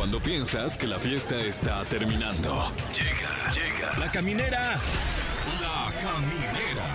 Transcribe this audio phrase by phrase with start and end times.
[0.00, 2.72] Cuando piensas que la fiesta está terminando.
[2.90, 3.98] Llega, llega.
[3.98, 4.76] La caminera.
[5.60, 6.86] La caminera.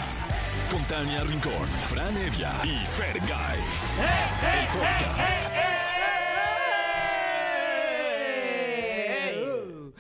[0.72, 3.60] Con Tania Rincón, Fran Evia y Fergay.
[4.42, 5.46] El podcast.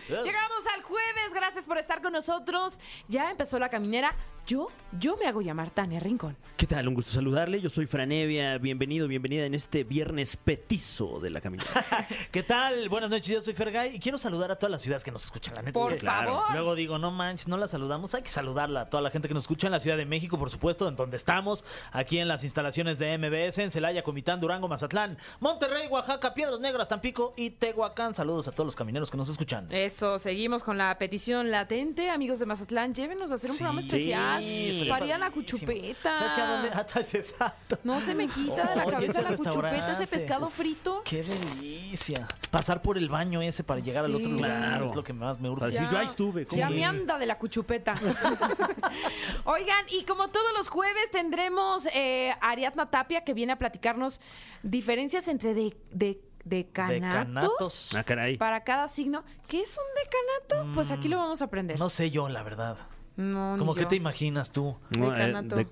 [0.08, 2.80] Llegamos al jueves, gracias por estar con nosotros.
[3.08, 4.16] Ya empezó la caminera.
[4.48, 4.68] Yo,
[5.00, 6.38] yo me hago llamar Tania Rincón.
[6.56, 6.88] ¿Qué tal?
[6.88, 7.60] Un gusto saludarle.
[7.62, 8.60] Yo soy Franevia.
[8.60, 11.84] Bienvenido, bienvenida en este viernes petizo de la caminata.
[12.32, 12.88] ¿Qué tal?
[12.88, 15.56] Buenas noches, yo soy Fergay y quiero saludar a todas las ciudades que nos escuchan,
[15.56, 15.74] la neta.
[15.80, 16.44] Por es que favor.
[16.52, 19.34] Luego digo, no manches, no la saludamos, hay que saludarla a toda la gente que
[19.34, 22.44] nos escucha en la Ciudad de México, por supuesto, en donde estamos, aquí en las
[22.44, 28.14] instalaciones de MBS, en Celaya, Comitán, Durango, Mazatlán, Monterrey, Oaxaca, Piedras Negras, Tampico y Tehuacán.
[28.14, 29.68] Saludos a todos los camineros que nos escuchan.
[29.72, 32.12] Eso, seguimos con la petición latente.
[32.12, 34.35] Amigos de Mazatlán, llévenos a hacer un Sí, programa especial.
[34.44, 36.18] Estaría Para ir a la cuchupeta.
[36.18, 36.42] ¿Sabes qué?
[36.42, 36.70] ¿A dónde?
[37.18, 37.80] Exacto.
[37.84, 40.08] No se me quita de la Oye, cabeza ese la cuchupeta, ese restaurante.
[40.08, 41.02] pescado frito.
[41.06, 42.28] Qué delicia.
[42.52, 44.18] Pasar por el baño ese para llegar al Sí.
[44.18, 44.86] otro lugar Claro.
[44.86, 45.60] es lo que más me urge.
[45.62, 46.78] Para decir, yo ahí estuve, ¿cómo Ya ves?
[46.78, 47.96] me anda de la cuchupeta.
[49.46, 54.20] Oigan, y como todos los jueves tendremos eh, a Ariadna Tapia que viene a platicarnos
[54.64, 57.90] diferencias entre de, de, decanatos, Decanatos.
[57.96, 58.38] Ah, caray.
[58.38, 59.24] para cada signo.
[59.48, 60.74] ¿Qué es un decanato?
[60.76, 61.80] Pues aquí lo vamos a aprender.
[61.80, 62.78] No sé yo, la verdad.
[63.18, 63.88] No, ¿Cómo que yo.
[63.88, 64.76] te imaginas tú?
[64.98, 65.66] No, eh, de-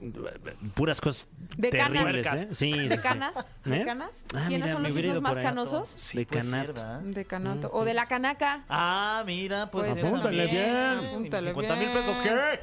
[0.73, 1.27] puras cosas
[1.57, 2.05] De canas.
[2.05, 2.47] terribles, ¿eh?
[2.55, 3.03] Sí, sí, ¿De sí.
[3.03, 3.33] canas?
[3.65, 3.85] ¿De ¿Eh?
[3.85, 4.11] canas?
[4.33, 5.43] Ah, ¿Quiénes mira, son me los hubiera signos ido más por ahí.
[5.45, 5.89] canosos?
[5.97, 6.73] Sí, De puede ser, canato.
[6.73, 6.99] ¿verdad?
[7.01, 7.69] De canato.
[7.73, 8.63] O de la canaca.
[8.69, 10.65] Ah, mira, pues Pues ser apúntale también.
[10.99, 11.09] bien.
[11.09, 11.99] Apúntale 50 mil bien.
[12.01, 12.59] pesos, ¿qué?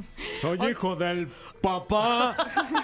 [0.40, 1.28] Soy hijo del
[1.60, 2.36] papá.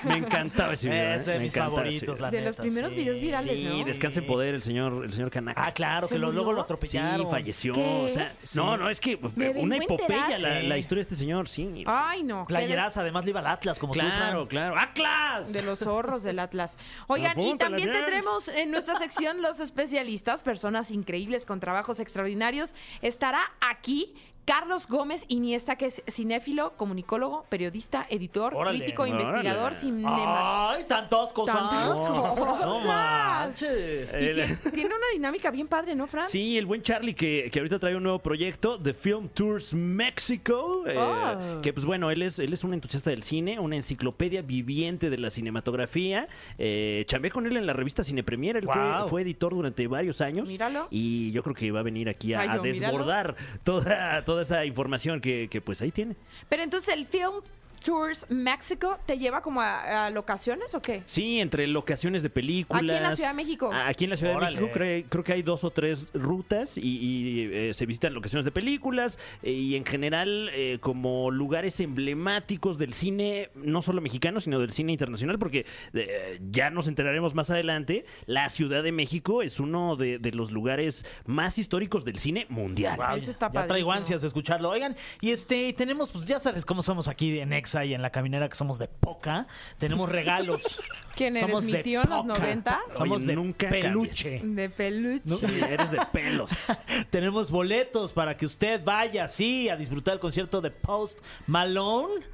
[0.05, 1.15] Me encantaba ese video.
[1.15, 1.27] Es ¿eh?
[1.33, 2.31] de Me mis encantaba favoritos, la.
[2.31, 2.97] De los neta, primeros sí.
[2.97, 3.85] videos virales, Sí, ¿no?
[3.87, 5.67] descanse en poder el señor, el señor Canaca.
[5.67, 6.53] Ah, claro, ¿Se que lo- luego murió?
[6.53, 7.31] lo Sí, atropellaron.
[7.31, 7.73] falleció.
[7.73, 8.07] ¿Qué?
[8.07, 8.57] O sea, Sí.
[8.59, 10.41] no, no, es que Me una a epopeya enterar.
[10.41, 10.67] la, Sí.
[10.69, 11.85] la historia de este señor, sí.
[11.87, 12.47] Ay, no.
[12.47, 14.79] qué de- Playeras, además le iba al Atlas, como tú, claro, claro.
[14.79, 15.53] ¡Atlas!
[15.53, 16.77] De los zorros del Atlas.
[17.07, 18.05] Oigan, y también bien.
[18.05, 22.75] tendremos en nuestra sección los especialistas, personas increíbles con trabajos extraordinarios.
[23.03, 28.79] Estará aquí Carlos Gómez Iniesta, que es cinéfilo, comunicólogo, periodista, editor, Órale.
[28.79, 29.23] crítico, Órale.
[29.23, 30.73] investigador, cinema.
[30.73, 31.55] Ay, tantas cosas.
[31.57, 32.61] Tantas No, cosas.
[32.67, 34.11] No manches.
[34.13, 36.29] Y El- tiene, una dinámica bien padre, ¿no, Fran?
[36.29, 40.85] Sí, el buen Charlie que, que ahorita trae un nuevo proyecto, The Film Tours Mexico.
[40.87, 41.61] eh, Oh.
[41.63, 45.19] Que pues bueno, él es, él es un entusiasta del cine, una enciclopedia viviente de
[45.19, 46.29] la cinematografía.
[46.59, 48.69] Eh, chambeé con él en la revista Cine Premier, él
[49.09, 50.49] fue, editor durante varios años.
[50.49, 50.89] Míralo.
[50.91, 52.81] Y yo creo que va a venir aquí a, Ay, a yo, míralo.
[52.99, 56.15] desbordar toda, toda esa información que, pues ahí tiene.
[56.49, 57.43] Pero entonces el Film
[57.85, 61.03] Tours México te lleva como a, a locaciones o qué?
[61.07, 62.83] Sí, entre locaciones de películas.
[62.83, 63.71] Aquí en la Ciudad de México.
[63.73, 64.55] Ah, Aquí en la Ciudad Órale.
[64.57, 68.15] de México creo, creo que hay dos o tres rutas y, y, eh, se visitan
[68.15, 74.01] locaciones de películas eh, y en general eh, como lugares emblemáticos del cine, no solo
[74.01, 78.93] mexicano, sino del cine internacional, porque eh, ya nos enteraremos más adelante, la Ciudad de
[78.93, 82.97] México es uno de, de los lugares más históricos del cine mundial.
[82.97, 84.71] Guau, Eso está ya traigo ansias de escucharlo.
[84.71, 88.11] Oigan, y este, tenemos, pues ya sabes cómo somos aquí en Exa y en la
[88.11, 89.47] caminera, que somos de poca.
[89.79, 90.81] Tenemos regalos.
[91.15, 92.39] ¿Quién eres, Somos mi de tío en los poca.
[92.39, 92.79] noventas?
[92.97, 94.41] Somos Oye, de nunca peluche.
[94.43, 95.35] De peluche.
[95.37, 96.51] Sí, eres de pelos.
[97.11, 102.25] Tenemos boletos para que usted vaya, sí, a disfrutar el concierto de Post Malone.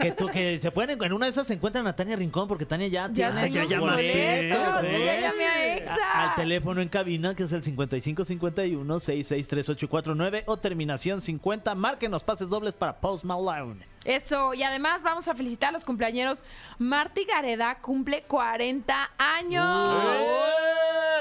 [0.00, 2.66] Que, tú, que se pueden, en una de esas se encuentran a Tania Rincón porque
[2.66, 4.86] Tania ya Ya tiene ya boletos, Sí.
[4.90, 6.30] yo ya llamé a Exa.
[6.30, 11.76] Al teléfono en cabina que es el 5551-663849 o terminación 50.
[11.76, 13.86] Márquenos pases dobles para Post Malone.
[14.08, 16.42] Eso, y además vamos a felicitar a los cumpleañeros.
[16.78, 20.26] Marty Gareda cumple 40 años.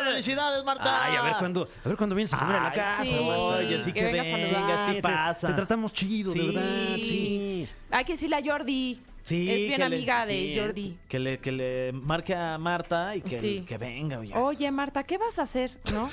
[0.05, 1.03] ¡Felicidades, Marta!
[1.05, 3.13] Ay, a ver cuándo, a ver cuándo vienes a comer a la casa, sí.
[3.15, 3.35] Marta.
[3.57, 4.87] Oye, sí Que que, vengas a vengas, saludar.
[4.87, 5.47] ¿qué te, pasa?
[5.47, 6.39] te tratamos chido, Sí.
[6.39, 7.67] de verdad, sí.
[7.91, 9.01] Hay que decirle a Jordi.
[9.23, 10.97] Sí, es bien que le- amiga de sí, Jordi.
[11.09, 13.65] Que le, que le marque a Marta y que, Sí.
[13.67, 14.33] que venga, oye.
[14.33, 15.71] Oye, Marta, ¿qué vas a hacer?
[15.91, 16.03] ¿No?
[16.03, 16.05] Y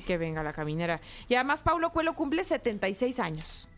[0.00, 0.04] Sí.
[0.04, 1.00] que venga la caminera.
[1.28, 3.68] Y además, Paulo Cuelo cumple 76 años.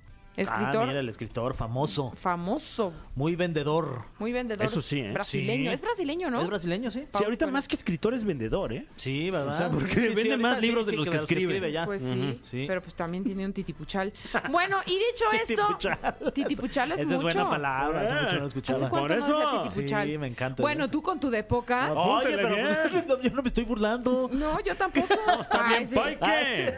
[0.41, 2.13] Escritor Ah, mira, el escritor famoso.
[2.17, 4.03] famoso, Muy vendedor.
[4.19, 4.65] muy vendedor.
[4.65, 5.13] Eso sí, ¿eh?
[5.13, 5.71] Brasileño.
[5.71, 5.75] Sí.
[5.75, 6.41] Es brasileño, ¿no?
[6.41, 7.07] ¿Es brasileño, sí?
[7.13, 8.87] Sí, ahorita más que escritor es vendedor, ¿eh?
[8.97, 9.55] Sí, ¿verdad?
[9.55, 11.73] O sea, porque Sí, sí, vende más libros sí, de los que escribe.
[11.73, 11.85] ya.
[11.85, 12.65] Pues sí, Ujú, sí.
[12.67, 14.13] pero pues también tiene un titipuchal.
[14.51, 16.33] Bueno, y dicho esto, Titipuchal.
[16.35, 17.17] titipuchal es Esa mucho.
[17.29, 18.89] es buena palabra, hace mucho no ¿Hace escuchaba.
[18.89, 19.63] cuánto no Por decía eso.
[19.63, 20.07] titipuchal?
[20.09, 20.91] Sí, me encanta Bueno, eso.
[20.91, 21.93] tú con tu de poca.
[21.93, 22.67] Oye, pero bien.
[23.09, 24.29] no, yo no me estoy burlando.
[24.33, 25.07] No, yo tampoco.
[25.41, 25.95] Está bien, sí.
[25.95, 26.75] paique.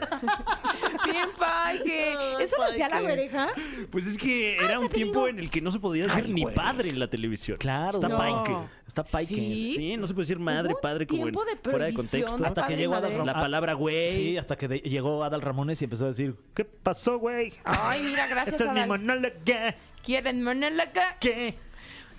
[1.05, 2.15] Bien, paique.
[2.41, 3.49] ¿Eso lo hacía la oreja?
[3.91, 6.43] Pues es que era un tiempo en el que no se podía decir Ay, ni
[6.43, 6.55] güey.
[6.55, 7.57] padre en la televisión.
[7.59, 8.17] Claro, Está no.
[8.19, 8.57] paique.
[8.87, 9.35] Está paique.
[9.35, 9.75] Sí.
[9.77, 11.93] Sí, no se puede decir madre, Hubo un padre como en, tiempo de fuera de
[11.93, 12.37] prohibición contexto.
[12.43, 13.17] de Hasta que padre y llegó Adal madre.
[13.19, 13.35] Ramones.
[13.35, 14.11] La palabra güey.
[14.11, 17.53] Sí, hasta que de- llegó Adal Ramones y empezó a decir, ¿Qué pasó, güey?
[17.65, 18.89] Ay, mira, gracias Este es mi Adal.
[18.89, 19.35] monólogo.
[20.05, 20.91] ¿Quieren monólogo?
[21.21, 21.55] ¿Qué?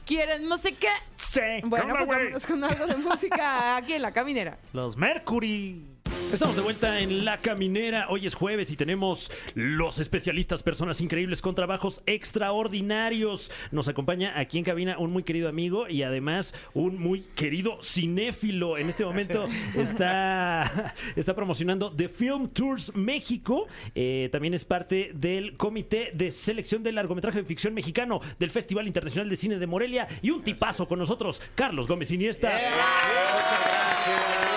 [0.06, 0.90] ¿Quieren música?
[1.16, 1.40] Sí.
[1.64, 2.20] Bueno, ¿Cómo, pues güey?
[2.20, 4.58] vámonos con algo de música aquí en la caminera.
[4.74, 5.86] los Mercury.
[6.34, 8.08] Estamos de vuelta en La Caminera.
[8.10, 13.52] Hoy es jueves y tenemos los especialistas, personas increíbles con trabajos extraordinarios.
[13.72, 18.80] Nos acompaña aquí en cabina un muy querido amigo y además un muy querido cinéfilo.
[18.80, 23.68] En este momento está, está promocionando The Film Tours México.
[23.94, 28.88] Eh, también es parte del Comité de Selección del Largometraje de Ficción Mexicano del Festival
[28.88, 30.08] Internacional de Cine de Morelia.
[30.22, 32.50] Y un tipazo con nosotros, Carlos Gómez Iniesta.
[32.50, 34.53] Muchas gracias.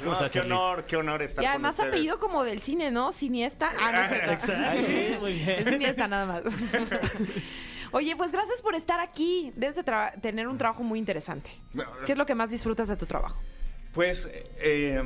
[0.00, 0.52] ¿Cómo No, está, qué Charlie?
[0.52, 1.90] honor, qué honor estar Y con además ustedes.
[1.92, 3.12] apellido como del cine, ¿no?
[3.12, 3.72] Siniesta.
[3.78, 4.30] Ah, no es cierto.
[4.52, 4.82] Exacto.
[4.86, 5.50] Sí, muy bien.
[5.50, 6.42] Es Siniesta nada más.
[7.92, 9.52] Oye, pues gracias por estar aquí.
[9.56, 11.50] Debes de tra- tener un trabajo muy interesante.
[12.06, 13.40] ¿Qué es lo que más disfrutas de tu trabajo?
[13.92, 15.02] Pues eh,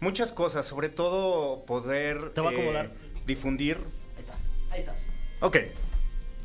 [0.00, 2.86] muchas cosas, sobre todo poder Te voy a acomodar.
[2.86, 2.90] eh,
[3.26, 3.78] difundir.
[4.16, 4.34] Ahí está,
[4.70, 5.06] ahí estás.
[5.40, 5.56] Ok.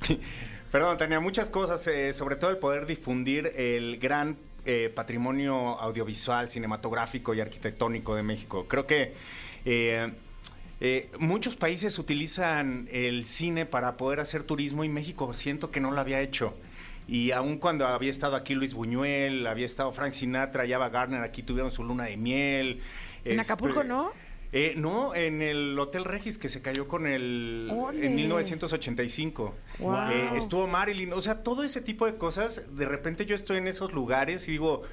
[0.71, 4.37] Perdón, tenía muchas cosas, eh, sobre todo el poder difundir el gran
[4.69, 8.65] eh, patrimonio audiovisual, cinematográfico y arquitectónico de México.
[8.67, 9.13] Creo que
[9.63, 10.11] eh,
[10.81, 15.91] eh, muchos países utilizan el cine para poder hacer turismo y México siento que no
[15.91, 16.53] lo había hecho.
[17.07, 21.43] Y aun cuando había estado aquí Luis Buñuel, había estado Frank Sinatra, Java Garner, aquí
[21.43, 22.81] tuvieron su luna de miel.
[23.23, 24.11] En Este, Acapulco, ¿no?
[24.53, 28.05] Eh, no, en el Hotel Regis que se cayó con el Ole.
[28.05, 29.53] en 1985.
[29.79, 29.95] Wow.
[30.11, 32.63] Eh, estuvo Marilyn, o sea, todo ese tipo de cosas.
[32.75, 34.83] De repente yo estoy en esos lugares y digo,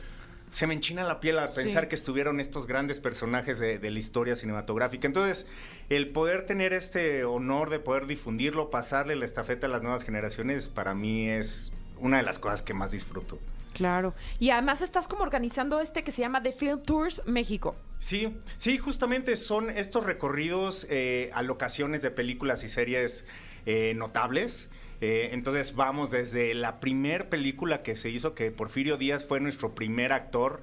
[0.51, 1.63] se me enchina la piel al Sí.
[1.63, 5.07] pensar que estuvieron estos grandes personajes de, de la historia cinematográfica.
[5.07, 5.47] Entonces,
[5.89, 10.69] el poder tener este honor de poder difundirlo, pasarle la estafeta a las nuevas generaciones,
[10.69, 13.39] para mí es una de las cosas que más disfruto.
[13.75, 14.15] Claro.
[14.39, 17.77] Y además estás como organizando este que se llama The Film Tours México.
[18.01, 23.27] Sí, sí, justamente son estos recorridos eh, a locaciones de películas y series
[23.67, 24.71] eh, notables.
[25.01, 29.75] Eh, entonces vamos desde la primer película que se hizo, que Porfirio Díaz fue nuestro
[29.75, 30.63] primer actor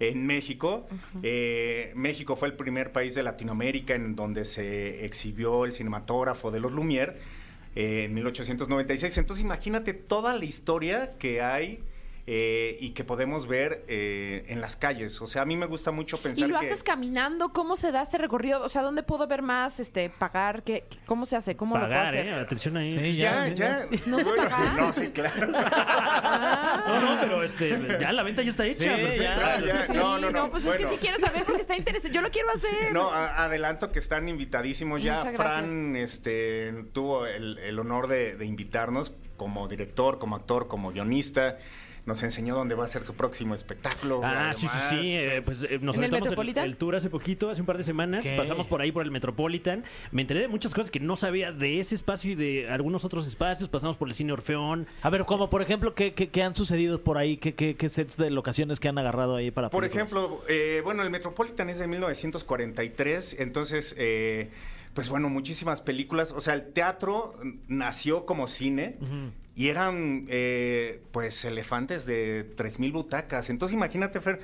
[0.00, 0.86] en México.
[1.22, 6.60] Eh, México fue el primer país de Latinoamérica en donde se exhibió el cinematógrafo de
[6.60, 7.14] los Lumière
[7.76, 9.18] eh, en 1896.
[9.18, 11.82] Entonces imagínate toda la historia que hay
[12.26, 15.20] eh, y que podemos ver eh, en las calles.
[15.20, 16.66] O sea, a mí me gusta mucho pensar Y lo que...
[16.66, 17.52] haces caminando.
[17.52, 18.62] ¿Cómo se da este recorrido?
[18.62, 19.80] O sea, ¿dónde puedo ver más?
[19.80, 20.62] Este, pagar.
[20.62, 21.56] ¿Qué, qué- ¿Cómo se hace?
[21.56, 22.26] ¿Cómo lo puedo Pagar, hacer?
[22.28, 22.34] ¿eh?
[22.34, 22.90] Atención ahí.
[22.92, 23.86] Sí, Ya, ya, ya.
[24.06, 24.72] ¿No se Bueno, paga?
[24.74, 25.52] No, sí, claro.
[26.86, 28.96] No, no, pero este, ya la venta ya está hecha.
[28.96, 29.60] Sí, pues, ya.
[29.60, 30.50] Ya, No, no, no.
[30.50, 32.14] pues es que sí quiero saber porque está interesante.
[32.14, 32.92] Yo lo quiero hacer.
[32.92, 35.16] No, a- adelanto que están invitadísimos ya.
[35.18, 40.92] Muchas Fran este, tuvo el, el honor de, de invitarnos como director, como actor, como
[40.92, 41.58] guionista.
[42.04, 44.20] Nos enseñó dónde va a ser su próximo espectáculo.
[44.24, 45.16] Ah, sí, sí, sí.
[45.16, 46.64] eh, pues eh, nos ¿En el aventamos el, Metropolitan?
[46.64, 48.24] el tour hace poquito, hace un par de semanas.
[48.36, 49.84] Pasamos por ahí por el Metropolitan.
[50.10, 53.28] Me enteré de muchas cosas que no sabía de ese espacio y de algunos otros
[53.28, 53.68] espacios.
[53.68, 54.88] Pasamos por el cine Orfeón.
[55.02, 57.36] A ver, como por ejemplo, ¿qué, qué, qué han sucedido por ahí?
[57.36, 60.08] ¿Qué, qué, qué sets de locaciones que han agarrado ahí para Por películas?
[60.12, 64.50] ejemplo, eh, bueno, el Metropolitan es de 1943, entonces, eh,
[64.94, 66.32] pues bueno, muchísimas películas.
[66.32, 67.38] O sea, el teatro
[67.68, 68.96] nació como cine
[69.54, 73.50] y eran, eh, pues, elefantes de 3.000 butacas.
[73.50, 74.40] Entonces, imagínate, Fer,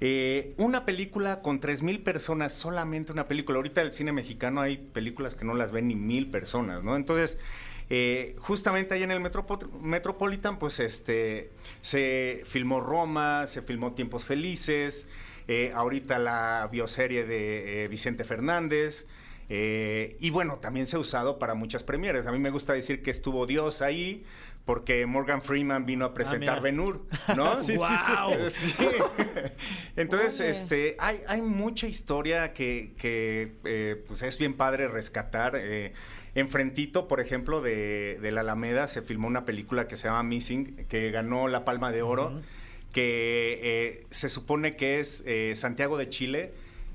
[0.00, 3.56] eh, una película con 3.000 personas, solamente una película.
[3.56, 6.96] Ahorita el cine mexicano hay películas que no las ven ni mil personas, ¿no?
[6.96, 7.38] Entonces...
[7.92, 14.22] Eh, justamente ahí en el Metropo- Metropolitan, pues este se filmó Roma, se filmó Tiempos
[14.24, 15.08] Felices,
[15.48, 19.08] eh, ahorita la bioserie de eh, Vicente Fernández.
[19.48, 22.28] eh, y bueno, también se ha usado para muchas premieres.
[22.28, 24.22] A mí me gusta decir que estuvo Dios ahí,
[24.64, 26.60] porque Morgan Freeman vino a presentar mira.
[26.60, 27.60] Ben Hur, ¿no?
[27.62, 28.12] Sí, sí, sí.
[28.12, 28.50] Wow.
[28.50, 28.74] Sí.
[29.96, 35.54] Entonces, este, hay, hay mucha historia que, que, eh, pues es bien padre rescatar.
[35.56, 35.92] Eh,
[36.34, 40.86] enfrentito, por ejemplo, de, de la Alameda se filmó una película que se llama Missing,
[40.88, 42.40] que ganó la Palma de Oro,
[42.92, 46.52] que eh, se supone que es eh, Santiago de Chile.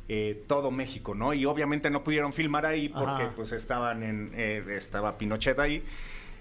[0.07, 1.33] eh, todo México, ¿no?
[1.33, 3.33] Y obviamente no pudieron filmar ahí porque Ajá.
[3.35, 5.83] pues estaban en, eh, estaba Pinochet ahí.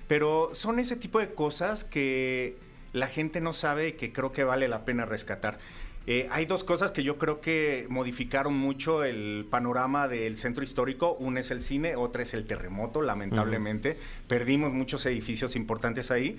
[0.09, 2.57] Pero son ese tipo de cosas que
[2.93, 5.59] la gente no sabe y que creo que vale la pena rescatar.
[6.07, 11.15] Eh, hay dos cosas que yo creo que modificaron mucho el panorama del centro histórico.
[11.19, 13.97] Una es el cine, otra es el terremoto, lamentablemente.
[14.29, 16.37] Perdimos muchos edificios importantes ahí.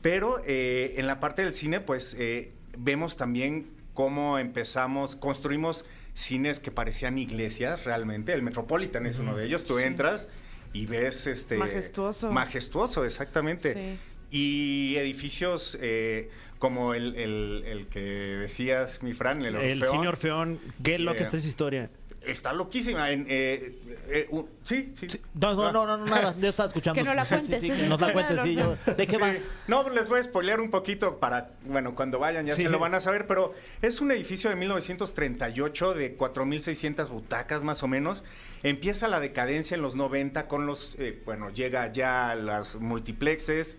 [0.00, 6.58] Pero eh, en la parte del cine, pues eh, vemos también cómo empezamos, construimos cines
[6.58, 8.32] que parecían iglesias realmente.
[8.32, 9.62] El Metropolitan es uno de ellos.
[9.64, 9.84] Tú Sí.
[9.84, 10.28] entras
[10.72, 12.30] y ves este Majestuoso.
[12.32, 13.98] majestuoso exactamente Sí.
[14.30, 19.90] y edificios eh, como el, el- el que decías mi Fran el El Orfeón.
[19.96, 20.60] cine Orfeón.
[20.82, 21.90] Qué loca Eh, está esa historia.
[22.26, 23.10] Está loquísima.
[23.10, 25.06] En, eh, eh, un- sí, sí.
[25.34, 26.34] No, no, no, no, no, nada.
[26.38, 26.98] Yo estaba escuchando.
[27.00, 28.54] Que no la Sí, sí, cuentes, sí, sí, que sí, nos la cuentes, no, sí.
[28.54, 29.32] yo- ¿De qué va?
[29.68, 32.62] No, les voy a spoilear un poquito para, bueno, cuando vayan ya Sí.
[32.62, 37.82] se lo van a saber, pero es un edificio de 1938 de 4.600 butacas más
[37.82, 38.24] o menos.
[38.62, 43.76] Empieza la decadencia en los 90 con los, eh, bueno, llega ya las multiplexes.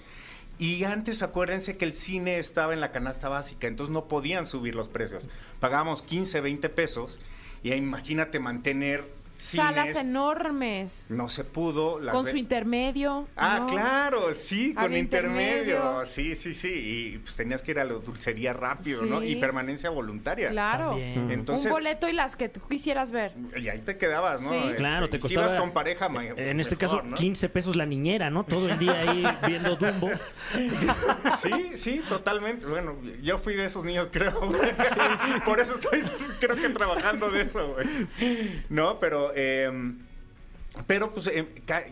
[0.59, 4.75] Y antes acuérdense que el cine estaba en la canasta básica, entonces no podían subir
[4.75, 5.27] los precios.
[5.59, 7.19] Pagábamos 15, 20 pesos
[7.63, 11.05] y imagínate mantener Salas enormes.
[11.09, 11.99] No se pudo.
[11.99, 13.27] las Con su intermedio.
[13.35, 13.67] Ah, ¿no?
[13.67, 15.75] claro, sí, con intermedio.
[15.75, 16.05] intermedio.
[16.05, 16.69] Sí, sí, sí.
[17.13, 19.21] Y pues tenías que ir a la dulcería rápido, ¿no?
[19.21, 19.27] Sí.
[19.27, 20.49] Y permanencia voluntaria.
[20.49, 20.89] Claro.
[20.91, 21.31] También.
[21.31, 23.33] Entonces, Un boleto y las que tú quisieras ver.
[23.57, 24.49] y ahí te quedabas, ¿no?
[24.49, 24.55] Sí.
[24.55, 25.47] Este, Claro, te y si costaba.
[25.47, 27.15] ibas con pareja, ma- En pues, este mejor, caso, ¿no?
[27.15, 28.45] 15 pesos la niñera, ¿no?
[28.45, 30.09] Todo el día ahí viendo Dumbo.
[31.41, 32.65] Sí, sí, totalmente.
[32.65, 34.39] Bueno, yo fui de esos niños, creo.
[34.39, 34.71] güey.
[35.45, 36.03] Por eso estoy,
[36.39, 38.59] creo que trabajando de eso, güey.
[38.69, 39.71] No, pero, eh,
[40.87, 41.45] pero pues eh,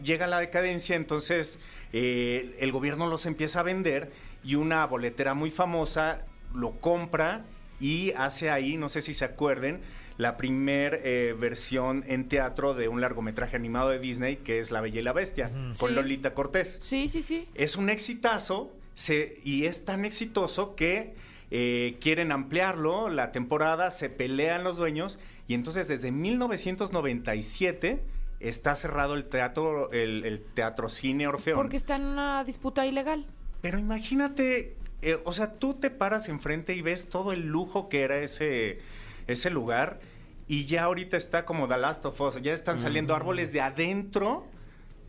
[0.04, 1.60] llega la decadencia, entonces
[1.94, 4.12] eh, el gobierno los empieza a vender
[4.44, 7.46] y una boletera muy famosa lo compra
[7.80, 9.82] y hace ahí, no sé si se acuerden,
[10.18, 14.82] la primer eh, versión en teatro de un largometraje animado de Disney que es La
[14.82, 15.96] Bella y la Bestia, con Sí.
[15.96, 16.78] Lolita Cortés.
[16.82, 17.48] Sí, sí, sí.
[17.56, 21.16] Es un exitazo se- y es tan exitoso que
[21.54, 25.18] eh, quieren ampliarlo, la temporada, se pelean los dueños
[25.48, 28.02] y entonces desde 1997
[28.40, 31.58] está cerrado el teatro, el, el teatro cine Orfeón.
[31.58, 33.26] Porque está en una disputa ilegal.
[33.62, 38.02] Pero imagínate, eh, o sea, tú te paras enfrente y ves todo el lujo que
[38.02, 38.80] era ese,
[39.28, 40.00] ese lugar
[40.48, 44.48] y ya ahorita está como The Last of Us, ya están saliendo árboles de adentro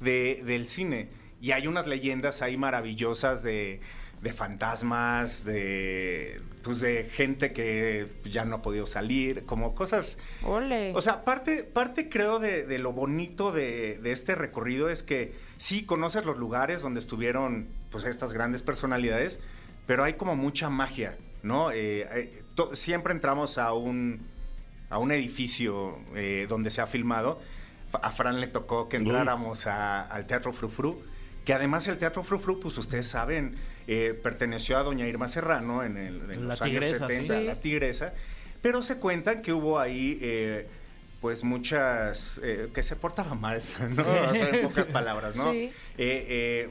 [0.01, 1.09] de- del cine
[1.41, 3.81] y hay unas leyendas ahí maravillosas de,
[4.23, 10.17] de fantasmas, de, pues de gente que ya no ha podido salir, como cosas...
[10.45, 10.93] Ole.
[10.95, 15.35] O sea, parte, parte creo de, de lo bonito de, de este recorrido es que
[15.57, 19.41] sí conoces los lugares donde estuvieron pues estas grandes personalidades,
[19.87, 21.73] pero hay como mucha magia, ¿no?
[21.73, 24.21] Eh, eh, to- siempre entramos a un,
[24.88, 27.41] a un edificio eh, donde se ha filmado.
[28.00, 31.02] A Fran le tocó que entráramos a- al Teatro Frufru,
[31.45, 35.97] que además el Teatro Frufru, pues ustedes saben, eh, perteneció a doña Irma Serrano en,
[35.97, 37.45] el, en La los años tigresa, 70, sí.
[37.45, 38.15] la tigresa,
[38.61, 40.19] pero se cuentan que hubo ahí...
[40.21, 40.67] eh,
[41.21, 42.41] pues muchas
[42.75, 43.62] que se portaban mal,
[43.97, 44.03] ¿no?
[44.03, 45.53] O sea, en pocas palabras, ¿no?
[45.53, 45.71] Sí.
[45.97, 46.71] Eh, eh,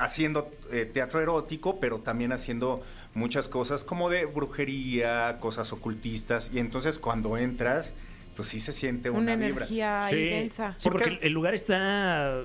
[0.00, 2.82] haciendo eh, teatro erótico, pero también haciendo
[3.14, 7.92] muchas cosas como de brujería, cosas ocultistas, y entonces cuando entras,
[8.36, 9.48] pues sí se siente una, una vibra.
[9.66, 10.06] energía.
[10.10, 10.50] Sí,
[10.82, 12.44] ¿Por porque el, lugar está,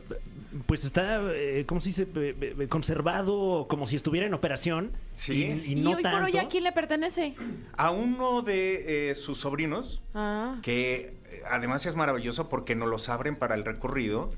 [0.65, 2.07] pues está, eh, ¿cómo se dice?
[2.69, 4.91] Conservado como si estuviera en operación.
[5.15, 5.45] Sí.
[5.65, 6.47] Y, y ¿Y no hoy por hoy tanto.
[6.47, 7.35] a quién le pertenece?
[7.75, 10.57] A uno de eh, sus sobrinos, Ah.
[10.61, 14.31] que eh, además es maravilloso porque nos los abren para el recorrido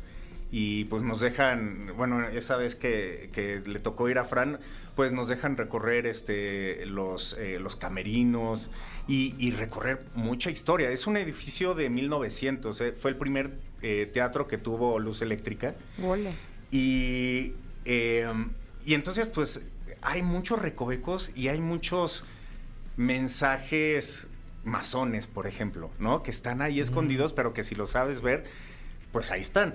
[0.52, 4.60] y pues nos dejan, bueno, esa vez que, que le tocó ir a Fran,
[4.96, 8.70] pues nos dejan recorrer este los, eh, los camerinos
[9.10, 10.92] y, y recorrer mucha historia.
[10.92, 15.74] Es un edificio de 1900, eh, fue el primer eh, teatro que tuvo luz eléctrica.
[16.04, 16.36] Ole.
[16.70, 17.54] Y,
[17.86, 18.32] eh,
[18.86, 19.68] y entonces, pues,
[20.04, 22.24] hay muchos recovecos y hay muchos
[22.98, 24.28] mensajes
[24.64, 26.22] masones, por ejemplo, ¿no?
[26.22, 28.46] Que están ahí escondidos, pero que si lo sabes ver,
[29.12, 29.74] pues ahí están.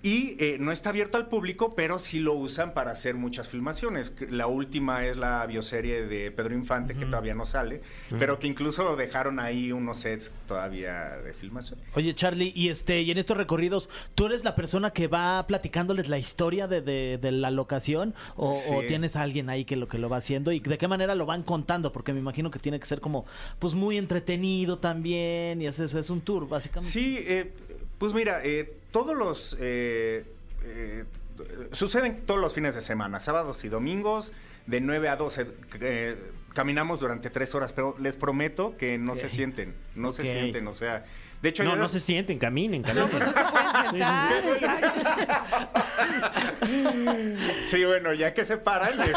[0.00, 4.12] Y eh, no está abierto al público, pero sí lo usan para hacer muchas filmaciones.
[4.30, 7.82] La última es la bioserie de Pedro Infante, que todavía no sale,
[8.16, 11.80] pero que incluso dejaron ahí unos sets todavía de filmación.
[11.94, 16.08] Oye, Charlie, y este, y en estos recorridos, ¿tú eres la persona que va platicándoles
[16.08, 18.14] la historia de, de- de la locación?
[18.36, 18.72] O, Sí.
[18.72, 20.52] o tienes a alguien ahí que lo que lo va haciendo?
[20.52, 21.92] ¿Y de qué manera lo van contando?
[21.92, 23.26] Porque me imagino que tiene que ser como,
[23.58, 25.60] pues muy entretenido también.
[25.60, 26.88] Y es, es, es un tour, básicamente.
[26.92, 27.52] Sí, eh,
[27.98, 29.56] pues mira, eh, todos los...
[29.60, 30.24] eh,
[30.64, 31.04] eh,
[31.72, 34.32] suceden todos los fines de semana, sábados y domingos,
[34.66, 35.46] de 9 a 12.
[35.80, 36.16] eh,
[36.52, 40.72] caminamos durante tres horas, pero les prometo que no se sienten, no se sienten, o
[40.72, 41.04] sea...
[41.42, 43.04] De hecho, No, hay no se sienten, caminen, caminen.
[43.04, 44.44] No, pues no se pueden sentar.
[44.44, 44.88] exacto.
[47.70, 49.12] Sí, bueno, ya que se paran, este,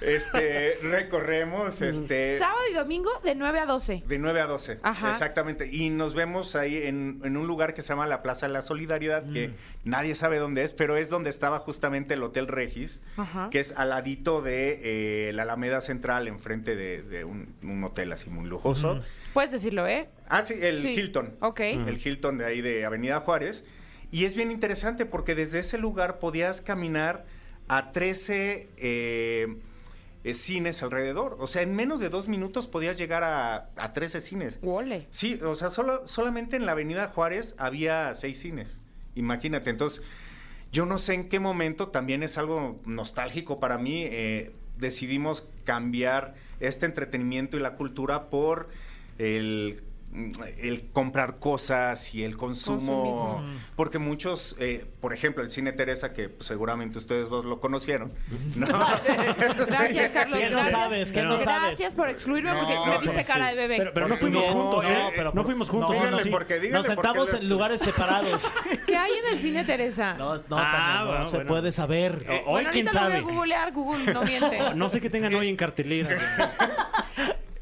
[0.16, 4.02] este, recorremos este, Sábado y domingo de 9 a 12.
[4.06, 4.80] de 9 a 12.
[4.82, 5.10] Ajá.
[5.10, 5.68] Exactamente.
[5.70, 8.62] Y nos vemos ahí en, en un lugar que se llama la Plaza de la
[8.62, 9.52] Solidaridad, que
[9.84, 13.48] nadie sabe dónde es, pero es donde estaba justamente el Hotel Regis, Ajá.
[13.50, 18.12] que es al ladito de eh, la Alameda Central, enfrente de, de un, un hotel
[18.12, 19.02] así muy lujoso.
[19.36, 20.08] Puedes decirlo, ¿eh?
[20.30, 20.88] Ah, sí, el Sí.
[20.88, 21.36] Hilton.
[21.40, 21.60] Ok.
[21.60, 23.66] El Hilton de ahí de Avenida Juárez.
[24.10, 27.26] Y es bien interesante porque desde ese lugar podías caminar
[27.68, 29.56] a 13 eh,
[30.24, 31.36] eh, cines alrededor.
[31.38, 34.58] O sea, en menos de dos minutos podías llegar a, a 13 cines.
[34.62, 35.06] Ole.
[35.10, 38.80] Sí, o sea, solo, solamente en la Avenida Juárez había seis cines.
[39.16, 40.02] Imagínate, entonces,
[40.72, 46.36] yo no sé en qué momento, también es algo nostálgico para mí, eh, decidimos cambiar
[46.58, 48.70] este entretenimiento y la cultura por
[49.18, 49.82] el
[50.58, 53.60] el comprar cosas y el consumo, Consumismo.
[53.76, 58.10] porque muchos, eh, por ejemplo, el cine Teresa, que pues, seguramente ustedes dos lo conocieron,
[58.54, 58.66] ¿no?
[59.66, 60.38] Gracias, Carlos.
[60.38, 60.70] ¿Qué no gracias.
[60.70, 61.12] sabes?
[61.12, 61.46] ¿Qué no sabes?
[61.68, 63.30] Gracias por excluirme porque No, me viste sí.
[63.30, 63.76] cara de bebé.
[63.76, 65.12] Pero, pero no fuimos no, juntos, eh, ¿eh?
[65.14, 65.96] pero- no fuimos juntos.
[66.22, 66.30] sí.
[66.70, 68.50] Nos sentamos en lugares separados.
[68.86, 70.14] ¿Qué hay en el cine Teresa?
[70.14, 71.48] No, no, Ah, no bueno, se bueno.
[71.50, 72.24] puede saber.
[72.26, 73.20] Eh, Hoy, bueno, quién lo sabe.
[73.20, 74.74] voy a googlear, Google no miente.
[74.74, 76.08] No sé qué tengan hoy en cartelera.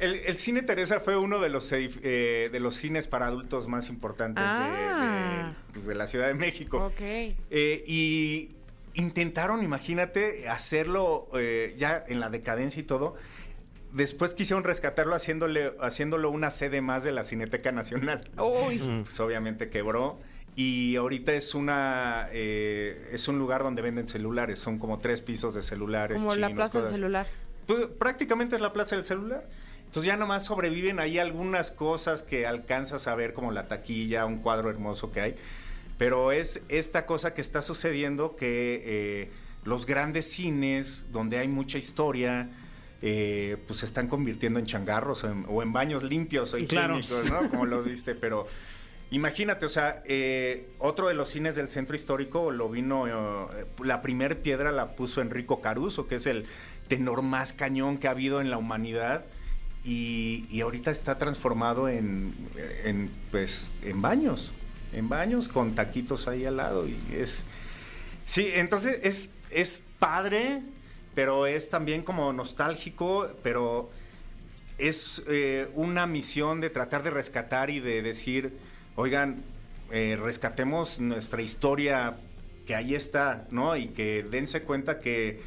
[0.05, 3.89] El, el cine Teresa fue uno de los, eh, de los cines para adultos más
[3.89, 5.55] importantes de- Ah.
[5.69, 6.79] de, pues, de la Ciudad de México.
[6.87, 7.01] ok.
[7.01, 8.51] Eh, y
[8.95, 13.17] intentaron, imagínate, hacerlo eh, ya en la decadencia y todo.
[13.93, 18.29] Después quisieron rescatarlo haciéndole, haciéndolo una sede más de la Cineteca Nacional.
[18.39, 18.79] Uy.
[19.05, 20.19] Pues obviamente quebró.
[20.57, 24.59] Y ahorita es una eh, es un lugar donde venden celulares.
[24.61, 26.19] Son como tres pisos de celulares.
[26.23, 27.27] Como la plaza del celular.
[27.67, 29.49] Pues prácticamente es la plaza del celular.
[29.95, 34.39] Entonces ya nomás sobreviven ahí algunas cosas que alcanzas a ver como la taquilla, un
[34.39, 35.37] cuadro hermoso que hay.
[35.99, 39.31] Pero es esta cosa que está sucediendo que eh,
[39.63, 42.49] los grandes cines, donde hay mucha historia,
[43.03, 46.99] eh, pues se están convirtiendo en changarros o en, o en baños limpios o Claro.
[46.99, 47.49] higiénicos, ¿no?
[47.51, 48.49] Como lo viste, pero...
[49.13, 54.03] Imagínate, o sea, eh, otro de los cines del centro histórico lo vino, eh, la
[54.03, 56.47] primer piedra la puso Enrico Caruso, que es el
[56.89, 59.25] tenor más cañón que ha habido en la humanidad.
[59.85, 62.35] Y, ahorita está transformado en,
[62.85, 64.55] en, pues, en baños,
[64.93, 66.89] en baños con taquitos ahí al lado.
[66.89, 67.45] Y es.
[68.25, 70.63] Sí, entonces es, es padre,
[71.15, 73.91] pero es también como nostálgico, pero
[74.79, 78.53] es eh, una misión de tratar de rescatar y de decir,
[78.97, 79.43] oigan,
[79.91, 82.17] eh, rescatemos nuestra historia
[82.67, 83.77] que ahí está, ¿no?
[83.77, 85.41] Y que dense cuenta que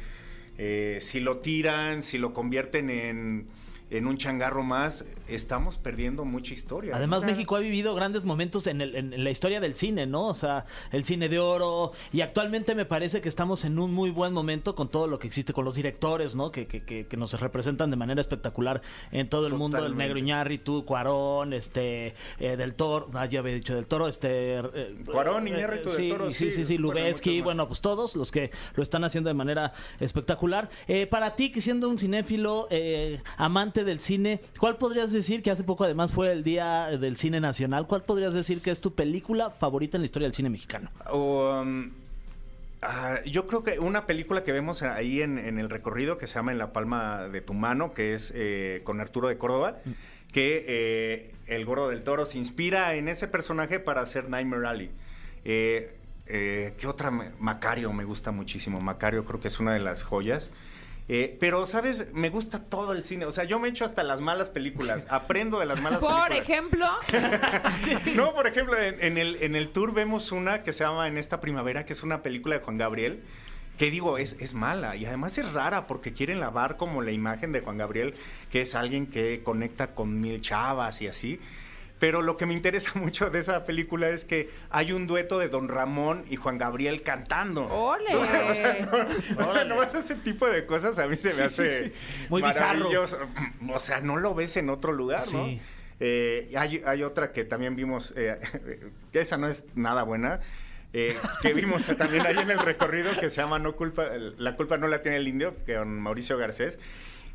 [0.56, 3.48] eh, si lo tiran, si lo convierten en,
[3.90, 6.96] en un changarro más, estamos perdiendo mucha historia.
[6.96, 7.32] Además, Claro.
[7.34, 10.26] México ha vivido grandes momentos en, el- en- en la historia del cine, ¿no?
[10.26, 11.92] O sea, el cine de oro.
[12.12, 15.26] Y actualmente me parece que estamos en un muy buen momento con todo lo que
[15.26, 16.50] existe, con los directores, ¿no?
[16.50, 19.78] Que, que- que- que nos representan de manera espectacular en todo el mundo.
[19.84, 19.96] El.
[19.96, 24.58] Negro Iñárritu, Cuarón, este, eh, del Toro, ah, ya había dicho del Toro, este...
[24.58, 27.80] eh, Cuarón, eh, Iñárritu, del sí, Toro, Sí, sí, sí, sí, bueno, Lubeski, bueno, pues
[27.80, 30.70] todos los que lo están haciendo de manera espectacular.
[30.86, 35.50] Eh, para ti, que siendo un cinéfilo, eh, amante del cine, ¿cuál podrías decir que
[35.50, 37.86] hace poco además fue el Día del Cine Nacional?
[37.86, 40.90] ¿Cuál podrías decir que es tu película favorita en la historia del cine mexicano?
[41.12, 41.90] Um,
[42.82, 46.36] ah, yo creo que una película que vemos ahí en, en el recorrido que se
[46.36, 49.78] llama En la palma de tu mano, que es eh, con Arturo de Córdoba,
[50.32, 54.90] que eh, el Gordo del Toro se inspira en ese personaje para hacer Nightmare Alley.
[55.44, 55.94] Eh,
[56.78, 57.10] ¿Qué otra?
[57.10, 58.80] Macario me gusta muchísimo.
[58.80, 60.52] Macario creo que es una de las joyas.
[61.10, 62.12] Eh, pero, ¿sabes?
[62.12, 63.24] Me gusta todo el cine.
[63.24, 65.06] O sea, yo me echo hasta las malas películas.
[65.10, 66.48] Aprendo de las malas Por películas.
[66.50, 66.86] ejemplo,
[68.14, 71.16] No, por ejemplo, en, en el, en el tour vemos una que se llama En
[71.16, 73.22] esta primavera, que es una película de Juan Gabriel,
[73.78, 77.52] que digo, es, es mala y además es rara porque quieren lavar como la imagen
[77.52, 78.14] de Juan Gabriel,
[78.50, 81.40] que es alguien que conecta con mil chavas y así.
[81.98, 85.48] Pero lo que me interesa mucho de esa película es que hay un dueto de
[85.48, 87.66] Don Ramón y Juan Gabriel cantando.
[87.66, 88.14] ¡Ole!
[88.14, 88.88] O sea, o sea,
[89.36, 91.92] no, o sea, nomás ese tipo de cosas a mí se me hace
[92.28, 92.78] Muy bizarro.
[92.78, 93.18] maravilloso.
[93.72, 95.46] O sea, no lo ves en otro lugar, ¿no?
[95.46, 95.60] Sí.
[96.00, 98.38] Eh, hay, hay otra que también vimos, eh,
[99.12, 100.40] que esa no es nada buena,
[100.92, 104.08] eh, que vimos también ahí en el recorrido que se llama No culpa,
[104.38, 106.78] La culpa no la tiene el indio, que con Mauricio Garcés.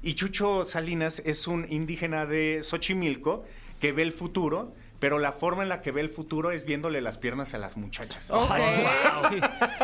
[0.01, 3.45] Y Chucho Salinas es un indígena de Xochimilco
[3.83, 7.01] que ve el futuro, pero la forma en la que ve el futuro es viéndole
[7.01, 8.31] las piernas a las muchachas.
[8.31, 8.49] Ok.
[9.29, 9.39] Sí.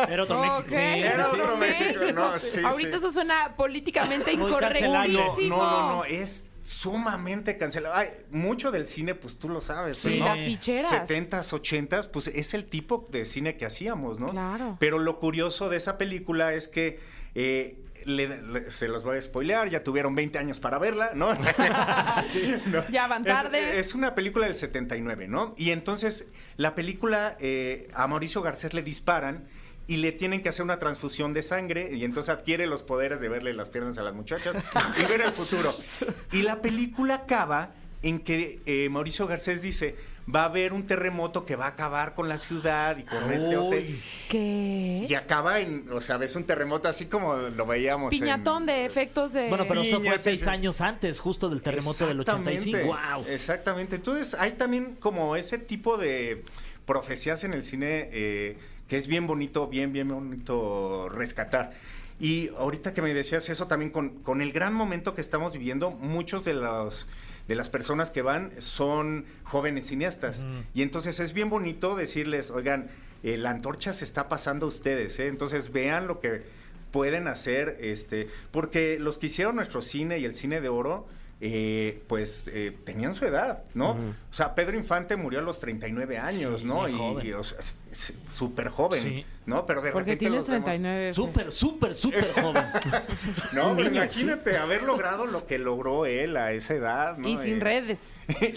[0.08, 0.56] Era otro México.
[0.60, 2.96] Ok, Sí, era otro México, no, sí, Ahorita sí.
[2.96, 5.58] eso suena políticamente incorrectísimo.
[5.58, 7.94] no, no, no, es sumamente cancelado.
[7.94, 9.98] Ay, mucho del cine, pues tú lo sabes.
[9.98, 10.24] Sí, ¿no?
[10.24, 10.90] las ficheras.
[10.90, 14.28] 70s, 80s, pues es el tipo de cine que hacíamos, ¿no?
[14.28, 14.78] Claro.
[14.80, 17.00] Pero lo curioso de esa película es que
[17.34, 21.34] eh, le- le- se los voy a spoilear, ya tuvieron 20 años para verla, ¿no?
[22.32, 22.86] Sí, ¿no?
[22.88, 23.78] Ya van Es- tarde.
[23.78, 25.54] Es, una película del 79, ¿no?
[25.56, 29.48] Y entonces la película, eh, a Mauricio Garcés le disparan
[29.86, 33.28] y le tienen que hacer una transfusión de sangre y entonces adquiere los poderes de
[33.28, 34.54] verle las piernas a las muchachas
[35.00, 35.74] y ver el futuro.
[36.32, 39.96] Y la película acaba en que eh, Mauricio Garcés dice,
[40.32, 43.56] va a haber un terremoto que va a acabar con la ciudad y con este
[43.56, 43.98] hotel.
[44.28, 45.06] ¿Qué?
[45.08, 48.12] Y acaba en, o sea, ves un terremoto así como lo veíamos.
[48.12, 49.48] en- Piñatón de efectos de...
[49.48, 52.76] Bueno, pero eso fue seis años antes, justo del terremoto del 85.
[52.76, 53.24] Exactamente, ¡Wow!
[53.34, 53.96] Exactamente.
[53.96, 56.44] Entonces, hay también como ese tipo de
[56.86, 61.72] profecías en el cine eh, que es bien bonito, bien, bien bonito rescatar.
[62.18, 65.90] Y ahorita que me decías eso también con, con el gran momento que estamos viviendo,
[65.90, 67.06] muchos de los
[67.48, 70.44] de las personas que van son jóvenes cineastas.
[70.74, 72.88] Y entonces es bien bonito decirles, oigan,
[73.22, 75.26] eh, la antorcha se está pasando a ustedes, ¿eh?
[75.26, 76.42] entonces vean lo que
[76.90, 81.06] pueden hacer, este, porque los que hicieron nuestro cine y el cine de oro,
[81.42, 83.92] eh, pues eh, tenían su edad, ¿no?
[83.92, 86.88] O sea, Pedro Infante murió a los 39 años, Sí, ¿no?
[86.88, 87.58] Y, y, o sea,
[87.92, 89.26] súper joven, Sí.
[89.46, 89.66] ¿no?
[89.66, 91.14] Pero de Porque repente tienes los vemos- 39.
[91.14, 92.64] Súper, súper, súper joven.
[93.52, 97.28] No, pero imagínate haber logrado lo que logró él a esa edad, ¿no?
[97.28, 98.14] Y sin Eh, redes.
[98.38, 98.52] Sí,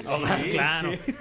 [0.51, 0.91] claro.
[0.95, 1.13] Sí.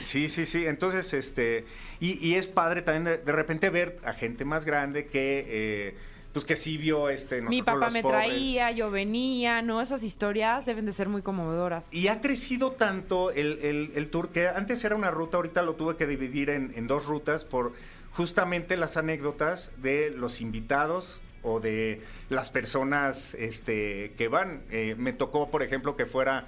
[0.00, 0.66] sí, sí, sí.
[0.66, 1.64] Entonces, este,
[2.00, 5.94] y, y es padre también de, de repente ver a gente más grande que, eh,
[6.32, 7.42] pues que sí vio este.
[7.42, 8.26] Mi papá los me Pobres.
[8.26, 9.80] traía, yo venía, ¿no?
[9.80, 11.88] Esas historias deben de ser muy conmovedoras.
[11.92, 15.74] Y ha crecido tanto el, el- el tour que antes era una ruta, ahorita lo
[15.74, 17.72] tuve que dividir en, en dos rutas por
[18.12, 24.62] justamente las anécdotas de los invitados o de las personas este, que van.
[24.70, 26.46] Eh, me tocó, por ejemplo, que fuera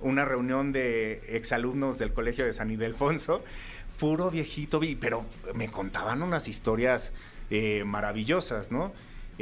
[0.00, 3.44] una reunión de exalumnos del Colegio de San Ildefonso,
[3.98, 7.12] puro viejito, vi- pero me contaban unas historias
[7.50, 8.92] eh, maravillosas, ¿no?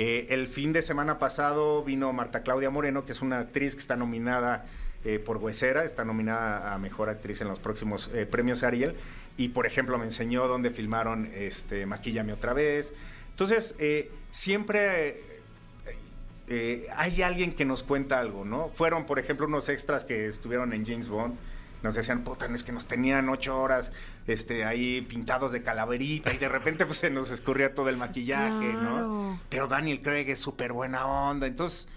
[0.00, 3.80] Eh, el fin de semana pasado vino Marta Claudia Moreno, que es una actriz que
[3.80, 4.64] está nominada
[5.04, 8.94] eh, por Huesera, está nominada a Mejor Actriz en los próximos eh, premios Ariel,
[9.36, 12.94] y por ejemplo me enseñó dónde filmaron este, Maquíllame otra vez.
[13.30, 13.74] Entonces,
[14.30, 15.20] siempre...
[16.94, 18.68] hay alguien que nos cuenta algo, ¿no?
[18.68, 21.34] Fueron, por ejemplo, unos extras que estuvieron en James Bond.
[21.82, 23.92] Nos decían, puta, es que nos tenían ocho horas
[24.26, 28.72] este, ahí pintados de calaverita y de repente pues se nos escurría todo el maquillaje,
[28.72, 28.80] Claro.
[28.82, 29.40] ¿no?
[29.48, 31.46] Pero Daniel Craig es súper buena onda.
[31.46, 31.88] Entonces,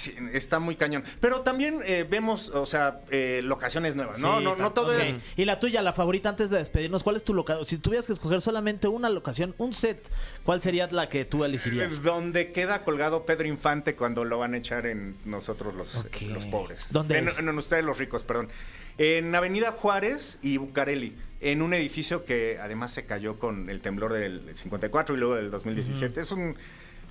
[0.00, 1.04] Sí, está muy cañón.
[1.20, 4.38] Pero también eh, vemos, o sea, eh, locaciones nuevas, ¿no?
[4.38, 5.20] Sí, no, no todo es...
[5.36, 7.66] Y la tuya, la favorita, antes de despedirnos, ¿cuál es tu locación?
[7.66, 10.02] Si tuvieras que escoger solamente una locación, un set,
[10.42, 11.92] ¿cuál sería la que tú elegirías?
[11.92, 16.22] Es donde queda colgado Pedro Infante cuando lo van a echar en nosotros los, Ok.
[16.32, 16.86] los pobres.
[16.88, 17.38] ¿Dónde en, es?
[17.38, 18.48] en ustedes los ricos, perdón.
[18.96, 24.14] En Avenida Juárez y Bucareli, en un edificio que además se cayó con el temblor
[24.14, 26.22] del 54 y luego del 2017.
[26.22, 26.56] Es un...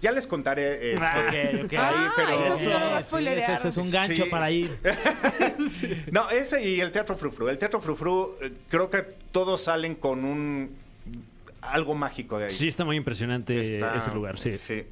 [0.02, 0.94] Ya les contaré.
[0.94, 1.74] este, Ah, ok, ok.
[1.74, 2.30] ahí, Ah, pero...
[2.32, 4.30] eso sí no Sí, ese, ese es un gancho Sí.
[4.30, 4.78] para ir.
[6.12, 7.50] No, ese y el Teatro Frufru.
[7.50, 10.76] El Teatro Frufru, eh, creo que todos salen con un...
[11.62, 12.52] algo mágico de ahí.
[12.52, 14.58] Sí, está muy impresionante Está- ese lugar, sí.
[14.58, 14.86] Sí,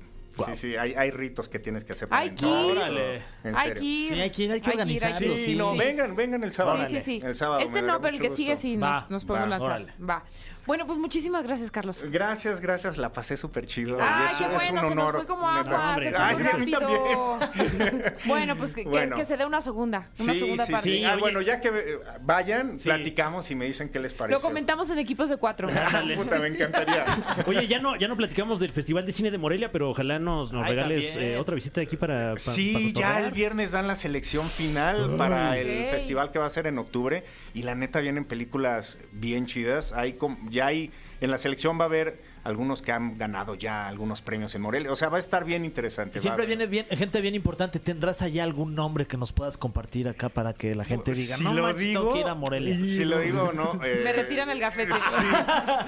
[0.46, 2.52] sí, sí, hay, hay ritos que tienes que hacer para Hay que ir.
[2.52, 3.16] Órale.
[3.44, 3.82] En Hay serio.
[3.82, 4.14] que ir.
[4.14, 5.78] Sí, hay que ir, hay que organizarlo, Sí, sí, no, sí.
[5.80, 6.86] vengan, vengan el sábado.
[6.88, 7.22] Sí, sí, sí.
[7.26, 7.62] El sábado.
[7.62, 9.70] este no, pero el que sigue sí nos, nos podemos lanzar.
[9.82, 9.94] órale.
[10.08, 10.24] Va.
[10.68, 12.06] Bueno, pues muchísimas gracias, Carlos.
[12.12, 13.98] Gracias, gracias, la pasé súper chido.
[14.02, 15.16] Ay, Es- qué es bueno, un se nos honor.
[15.16, 17.40] fue como agua, hombre, se fue Ay, sí, a mí rápido.
[18.26, 19.16] bueno, pues que, que- Bueno.
[19.16, 20.90] que se dé una segunda, una Sí, segunda sí, parte.
[20.90, 20.98] sí.
[20.98, 21.22] Sí, Ah, oye.
[21.22, 22.90] bueno, ya que eh, vayan, Sí.
[22.90, 24.38] platicamos y me dicen qué les parece.
[24.38, 25.70] Lo comentamos en equipos de cuatro.
[25.70, 27.06] Puta, me encantaría.
[27.48, 30.52] Oye, ya no, ya no platicamos del Festival de Cine de Morelia, pero ojalá nos,
[30.52, 31.34] nos Ay, regales también.
[31.34, 35.16] eh, otra visita aquí para, pa- Sí, para ya el viernes dan la selección final
[35.18, 39.46] para el festival que va a ser en octubre y la neta vienen películas bien
[39.46, 39.94] chidas.
[39.94, 40.92] Hay com- ya hay
[41.22, 44.92] en la selección va a haber algunos que han ganado ya algunos premios en Morelia.
[44.92, 46.20] O sea, va a estar bien interesante.
[46.20, 47.80] Siempre viene bien, gente bien importante.
[47.80, 51.44] ¿Tendrás allá algún nombre que nos puedas compartir acá para que la gente diga, Si
[51.44, 52.76] no lo manches, tengo digo, que ir a Morelia?
[52.78, 53.80] Si lo digo o no.
[53.84, 54.94] eh, Me retiran el gafete.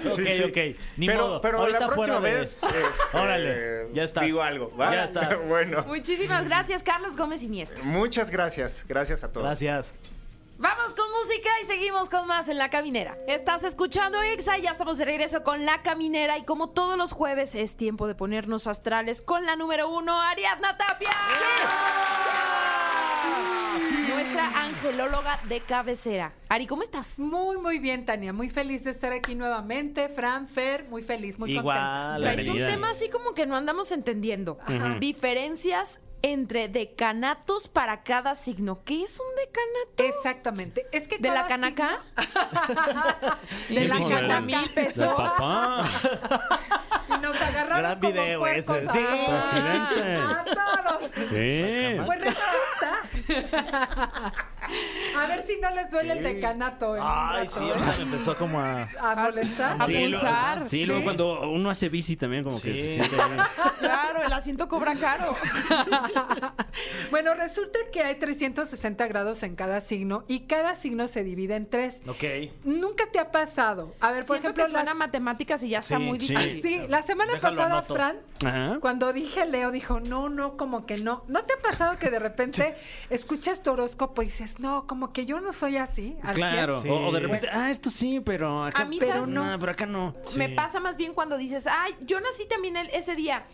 [0.03, 0.43] Sí, Ok, sí, sí.
[0.43, 0.77] ok.
[0.97, 1.41] Ni pero, modo.
[1.41, 2.63] Pero Ahorita la próxima de- vez.
[2.63, 2.67] eh,
[3.13, 4.25] Órale, eh, ya estás.
[4.25, 4.75] Digo algo.
[4.75, 4.93] ¿va?
[4.93, 5.47] Ya estás.
[5.47, 5.83] bueno.
[5.87, 7.81] Muchísimas gracias, Carlos Gómez Iniesta.
[7.83, 8.85] Muchas gracias.
[8.87, 9.45] Gracias a todos.
[9.45, 9.93] Gracias.
[10.59, 13.17] Vamos con música y seguimos con más en La Caminera.
[13.29, 17.13] Estás escuchando Exa y ya estamos de regreso con La Caminera y como todos los
[17.13, 21.11] jueves es tiempo de ponernos astrales con la número uno, Ariadna Tapia.
[23.83, 26.33] Nuestra angelóloga de cabecera.
[26.49, 27.17] Ari, ¿cómo estás?
[27.19, 28.33] Muy, muy bien, Tania.
[28.33, 30.09] Muy feliz de estar aquí nuevamente.
[30.09, 31.77] Fran, Fer, muy feliz, muy Igual.
[31.77, 32.17] contenta.
[32.19, 34.59] Traes un tema así como que no andamos entendiendo.
[34.99, 38.83] Diferencias entre decanatos para cada signo.
[38.83, 40.17] ¿Qué es un decanato?
[40.17, 40.85] Exactamente.
[40.91, 42.01] Es que ¿De la canaca?
[43.69, 44.41] De la canaca.
[44.41, 45.13] mil del pesos.
[45.13, 45.83] papá.
[45.85, 46.39] signo-
[47.17, 48.99] y nos agarraron Gran como video puercos ese, sí.
[48.99, 50.15] Presidente.
[50.17, 51.09] a todos.
[51.29, 52.05] Sí.
[52.05, 53.01] Pues resulta.
[55.17, 56.91] A ver si no les duele el decanato.
[56.93, 57.71] un Ay, rato, sí, ¿eh?
[57.71, 58.83] ahorita me empezó como a...
[58.99, 59.77] A molestar.
[59.81, 60.69] A Sí, pulsar.
[60.69, 61.03] sí, luego Sí.
[61.05, 62.77] cuando uno hace bici también como que Sí.
[62.77, 63.17] se siente.
[63.79, 65.35] Claro, el asiento cobra caro.
[67.11, 71.67] Bueno, resulta que hay 360 grados en cada signo y cada signo se divide en
[71.69, 72.01] tres.
[72.07, 72.23] Ok.
[72.63, 73.93] Nunca te ha pasado.
[73.99, 76.35] A ver, por Siento ejemplo, que suena las- matemáticas y ya está Sí, muy sí.
[76.35, 76.61] difícil.
[76.61, 77.93] Sí, la semana Déjalo, pasada, anoto.
[77.95, 78.77] Fran, Ajá.
[78.79, 81.23] cuando dije Leo, dijo, no, no, como que no.
[81.27, 82.75] ¿No te ha pasado que de repente
[83.19, 86.17] escuchas tu horóscopo y dices, no, como que yo no soy así?
[86.23, 86.79] al Claro.
[86.81, 86.89] Sí.
[86.89, 89.27] O, o de repente, ah, esto sí, pero acá, A mí, pero ¿sabes?
[89.27, 90.15] no, pero acá no.
[90.37, 93.45] Me pasa más bien cuando dices, ay, yo nací también el- ese día.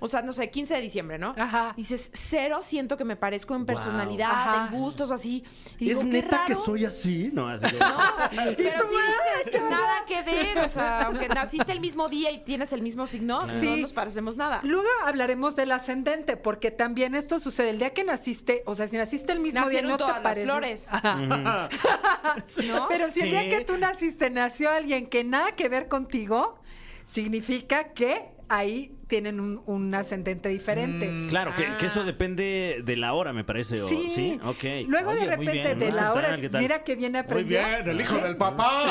[0.00, 1.34] O sea, no sé, 15 de diciembre, ¿no?
[1.38, 1.72] Ajá.
[1.76, 4.68] Dices, cero siento que me parezco en personalidad, Ajá.
[4.70, 5.44] en gustos, así.
[5.78, 7.30] Y ¿Es neta que soy así?
[7.32, 7.96] No, así que- No,
[8.36, 8.96] pero sí
[9.46, 10.58] dices, nada que ver.
[10.58, 13.80] O sea, aunque naciste el mismo día y tienes el mismo signo, no Sí.
[13.80, 14.60] nos parecemos nada.
[14.62, 18.96] Luego hablaremos del ascendente, porque también esto sucede el día que naciste, o sea, si
[18.98, 20.44] naciste el mismo Nacieron día, no todas te las pareces.
[20.44, 20.86] flores.
[20.90, 21.68] Ajá.
[22.68, 22.88] ¿No?
[22.88, 26.58] Pero si el día que tú naciste nació alguien que nada que ver contigo,
[27.06, 31.08] significa que ahí tienen un, un ascendente diferente.
[31.08, 33.80] Mm, Claro, que, que eso depende de la hora, me parece.
[33.80, 34.10] o- Sí.
[34.12, 34.88] sí, ok.
[34.88, 35.78] Luego Oye, de muy repente bien.
[35.78, 37.60] de Ah, la ¿qué hora, tal, mira que viene aprendió.
[37.64, 38.86] el hijo del papá.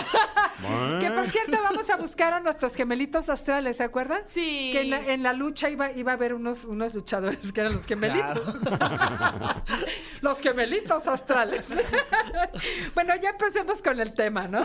[1.01, 4.21] Que por cierto vamos a buscar a nuestros gemelitos astrales, ¿se acuerdan?
[4.27, 4.69] Sí.
[4.71, 7.73] Que en la, en la lucha iba, iba a haber unos, unos luchadores que eran
[7.73, 8.55] los gemelitos.
[10.21, 11.67] los gemelitos astrales.
[12.95, 14.61] bueno, ya empecemos con el tema, ¿no?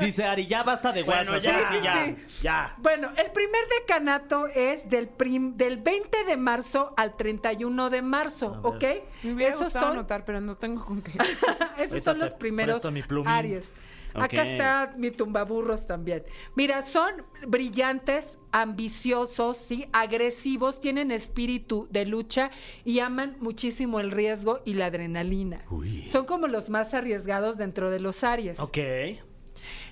[0.00, 2.16] Dice Ari, ya basta de Bueno, ya, ahora sí, sí, ya, sí.
[2.42, 2.74] ya.
[2.78, 3.60] Bueno, el primer
[4.00, 8.84] decanato es del, prim- del 20 de marzo al 31 de marzo, ¿ok?
[9.22, 11.12] Me hubiera Esos gustado son, anotar, pero no tengo con qué.
[11.78, 12.82] esos Ahorita son los primeros.
[13.26, 13.68] Aries.
[14.12, 16.24] Acá está mi tumbaburros también.
[16.56, 19.86] Mira, son brillantes, ambiciosos, ¿sí?
[19.92, 22.50] agresivos, tienen espíritu de lucha
[22.84, 25.62] y aman muchísimo el riesgo y la adrenalina.
[25.70, 26.08] Uy.
[26.08, 28.58] Son como los más arriesgados dentro de los Aries.
[28.58, 28.78] Ok.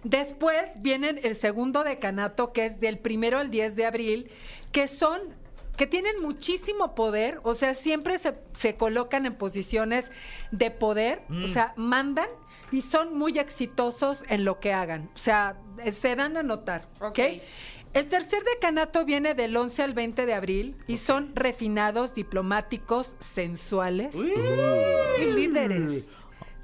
[0.05, 4.31] Después vienen el segundo decanato, que es del primero al 10 de abril,
[4.73, 5.21] que son
[5.77, 10.11] que tienen muchísimo poder, o sea, siempre se, se colocan en posiciones
[10.51, 12.29] de poder, o sea, mandan
[12.73, 16.89] y son muy exitosos en lo que hagan, o sea, eh, se dan a notar,
[16.99, 17.07] ¿ok?
[17.11, 17.21] Ok.
[17.95, 24.15] El tercer decanato viene del 11 al 20 de abril y son refinados, diplomáticos, sensuales
[24.15, 26.07] y líderes.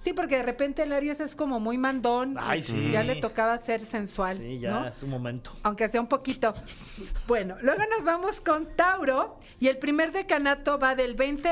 [0.04, 2.36] Sí, porque de repente el Aries es como muy mandón.
[2.38, 2.90] Ay, sí.
[2.90, 4.36] Ya le tocaba ser sensual.
[4.36, 4.86] Sí, ya ¿no?
[4.86, 5.50] es un momento.
[5.62, 6.52] Aunque sea un poquito.
[7.26, 11.48] Bueno, luego nos vamos con Tauro y el primer decanato va del 20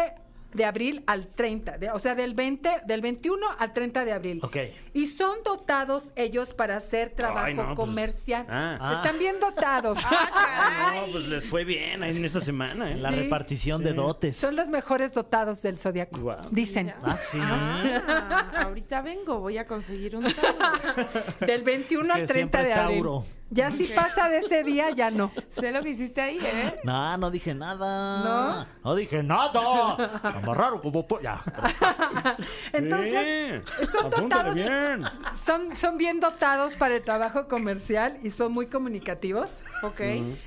[0.52, 4.40] de abril al 30, de- o sea, del 20, del 21 al 30 de abril.
[4.42, 4.56] Ok.
[4.94, 8.46] Y son dotados ellos para hacer trabajo Ay, no, pues, comercial.
[8.48, 9.00] ah.
[9.02, 9.98] Están bien dotados.
[10.02, 12.92] No, pues les fue bien ahí en esta semana.
[12.92, 12.96] ¿eh?
[12.96, 13.16] La Sí.
[13.16, 14.36] repartición de dotes.
[14.36, 16.20] Son los mejores dotados del zodiaco.
[16.20, 16.40] Guau.
[16.50, 16.92] Dicen.
[17.02, 17.38] Ah, sí.
[17.40, 21.08] Ah, ahorita vengo, voy a conseguir un Tauro.
[21.46, 23.02] Del 21 Es que al 30 siempre de abril.
[23.02, 23.24] Tauro.
[23.54, 25.30] Ya si pasa de ese día, ya no.
[25.50, 26.80] Sé lo que hiciste ahí, ¿eh?
[26.84, 28.66] No, no dije nada.
[28.82, 30.20] No, dije nada.
[30.22, 31.42] Amarraron como po- Ya.
[32.72, 33.86] Entonces, Sí.
[33.86, 34.54] son dotados.
[34.54, 35.02] bien.
[35.44, 39.50] Son, son bien dotados para el trabajo comercial y son muy comunicativos.
[39.82, 40.00] Ok.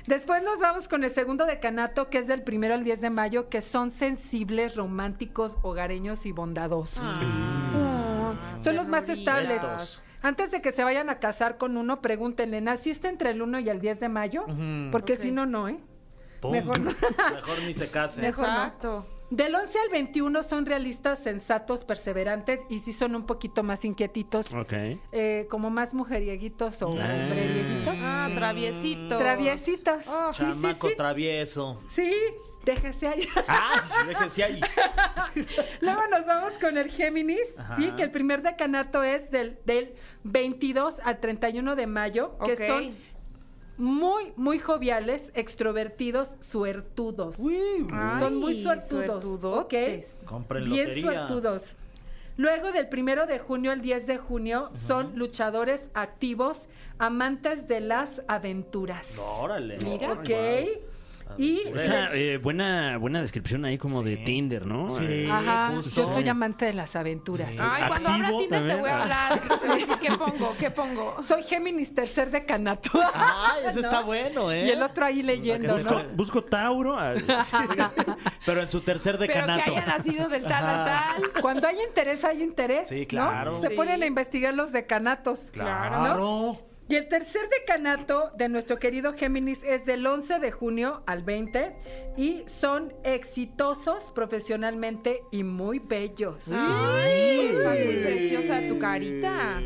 [0.06, 3.48] Después nos vamos con el segundo decanato, que es del primero al 10 de mayo,
[3.48, 7.06] que son sensibles, románticos, hogareños y bondadosos.
[7.06, 8.34] Ah.
[8.56, 9.62] Mm, son los más estables.
[10.26, 13.68] Antes de que se vayan a casar con uno, pregúntenle, ¿naciste entre el 1 y
[13.70, 14.44] el 10 de mayo?
[14.90, 15.78] Porque si no, no, ¿eh?
[16.40, 16.50] Pum.
[16.50, 16.90] Mejor no.
[17.34, 18.20] Mejor ni se case.
[18.20, 18.52] Mejor no.
[18.52, 19.06] Exacto.
[19.30, 24.52] Del 11 al 21 son realistas, sensatos, perseverantes y sí son un poquito más inquietitos,
[24.52, 24.72] Ok.
[25.12, 26.90] eh, como más mujerieguitos o Ah.
[26.90, 28.00] hombrerieguitos.
[28.02, 29.18] Ah, traviesitos.
[29.20, 30.06] Traviesitos.
[30.08, 30.94] Oh, Sí, sí, Chamaco sí.
[30.96, 31.80] travieso.
[31.90, 32.10] Sí,
[32.66, 33.26] déjese ahí.
[33.48, 34.60] Ah, sí, déjense ahí.
[35.80, 40.96] Luego nos vamos con el Géminis, sí, que el primer decanato es del, del 22
[41.02, 42.94] al 31 de mayo, que son
[43.78, 47.38] muy, muy joviales, extrovertidos, suertudos.
[47.40, 47.86] Ay,
[48.18, 49.24] son muy suertudos.
[49.24, 49.70] Ok.
[49.72, 50.18] suertudotes.
[50.24, 51.02] Compren Bien lotería.
[51.02, 51.76] suertudos.
[52.38, 58.22] Luego del primero de junio al 10 de junio son luchadores activos, amantes de las
[58.28, 59.16] aventuras.
[59.18, 59.78] Órale.
[59.84, 60.12] Mira.
[60.12, 60.30] Ok.
[61.38, 61.62] Y
[62.12, 64.88] eh, buena, buena descripción ahí como de Tinder, ¿no?
[64.88, 65.04] Sí.
[65.06, 66.02] Eh, Ajá, justo.
[66.06, 67.48] yo soy amante de las aventuras.
[67.58, 69.40] Ay, cuando abra Activo Tinder te voy a hablar.
[69.66, 70.54] Sí, sí, ¿Qué pongo?
[70.58, 71.22] ¿Qué pongo?
[71.22, 72.90] Soy Géminis tercer decanato.
[73.14, 73.80] Ay, eso ¿No?
[73.80, 74.66] está bueno, ¿eh?
[74.66, 76.04] Y el otro ahí leyendo, Busco, ¿no?
[76.14, 76.96] busco Tauro.
[76.98, 77.14] ah,
[78.46, 79.70] Pero en su tercer Pero que decanato.
[79.70, 81.22] haya nacido del tal al tal.
[81.42, 82.88] Cuando hay interés, hay interés.
[82.88, 83.06] Sí, ¿no?
[83.08, 83.60] claro.
[83.60, 83.74] Se Sí.
[83.74, 85.48] ponen a investigar los decanatos.
[85.52, 86.56] Claro.
[86.88, 91.74] Y el tercer decanato de nuestro querido Géminis es del 11 de junio al 20
[92.16, 96.46] y son exitosos profesionalmente y muy bellos.
[96.52, 99.60] Ay, estás muy preciosa tu carita.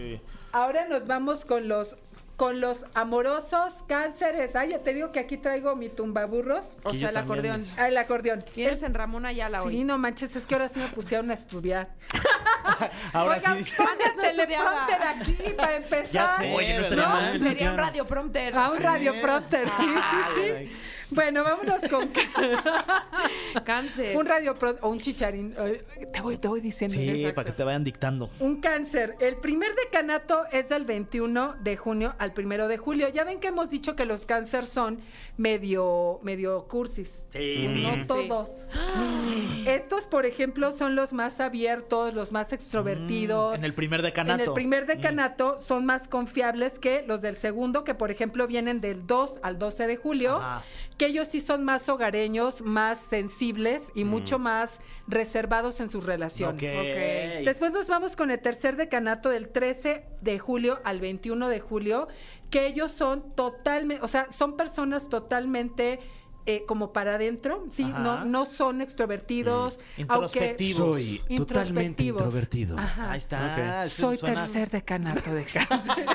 [0.53, 1.97] Ahora nos vamos con los
[2.41, 4.57] con los amorosos cánceres.
[4.57, 6.79] Ay, ya te digo que aquí traigo mi tumbaburros.
[6.85, 7.63] O sea, el acordeón.
[7.77, 8.43] Ah, el acordeón.
[8.55, 9.85] Tienes en Ramón Ayala Sí, hoy.
[9.85, 11.91] no manches, es que ahora sí me pusieron a estudiar.
[13.13, 13.73] Ahora Oigan, sí.
[13.79, 16.11] Antes no teleprompter aquí para empezar.
[16.11, 17.39] Ya sé, Oye.
[17.39, 18.57] Sería un radioprompter.
[18.57, 20.51] A un radioprompter, sí, sí, sí.
[20.51, 20.73] Ay,
[21.11, 22.09] Bueno, vámonos con
[23.65, 24.17] Cáncer.
[24.17, 25.55] un radioprompter o un chicharín.
[25.59, 26.95] Ay, Te voy, te voy diciendo.
[26.95, 27.35] Sí, Exacto.
[27.35, 28.31] para que te vayan dictando.
[28.39, 29.17] Un cáncer.
[29.21, 33.09] El primer decanato es del 21 de junio al 1 de julio.
[33.09, 34.99] Ya ven que hemos dicho que los cáncer son
[35.37, 37.21] medio, medio cursis.
[37.31, 38.05] Sí, No Sí.
[38.07, 38.51] todos.
[39.67, 43.59] Estos, por ejemplo, son los más abiertos, los más extrovertidos.
[43.59, 44.43] En el primer decanato.
[44.43, 48.81] En el primer decanato son más confiables que los del segundo, que por ejemplo vienen
[48.81, 50.63] del 2 al 12 de julio, Ajá.
[50.99, 57.45] que ellos sí son más hogareños, más sensibles y mucho más reservados en sus relaciones.
[57.45, 62.09] Después nos vamos con el tercer decanato del 13 de julio al 21 de julio,
[62.51, 66.01] que ellos son totalmente, o sea, son personas totalmente
[66.47, 67.99] eh, como para adentro, sí, Ajá.
[67.99, 70.87] no, no son extrovertidos, aunque Introspectivos.
[70.99, 72.79] Soy totalmente introvertido.
[72.79, 73.13] Ajá.
[73.13, 73.87] Ahí está.
[73.87, 76.07] Soy suena- tercer decanato de cáncer.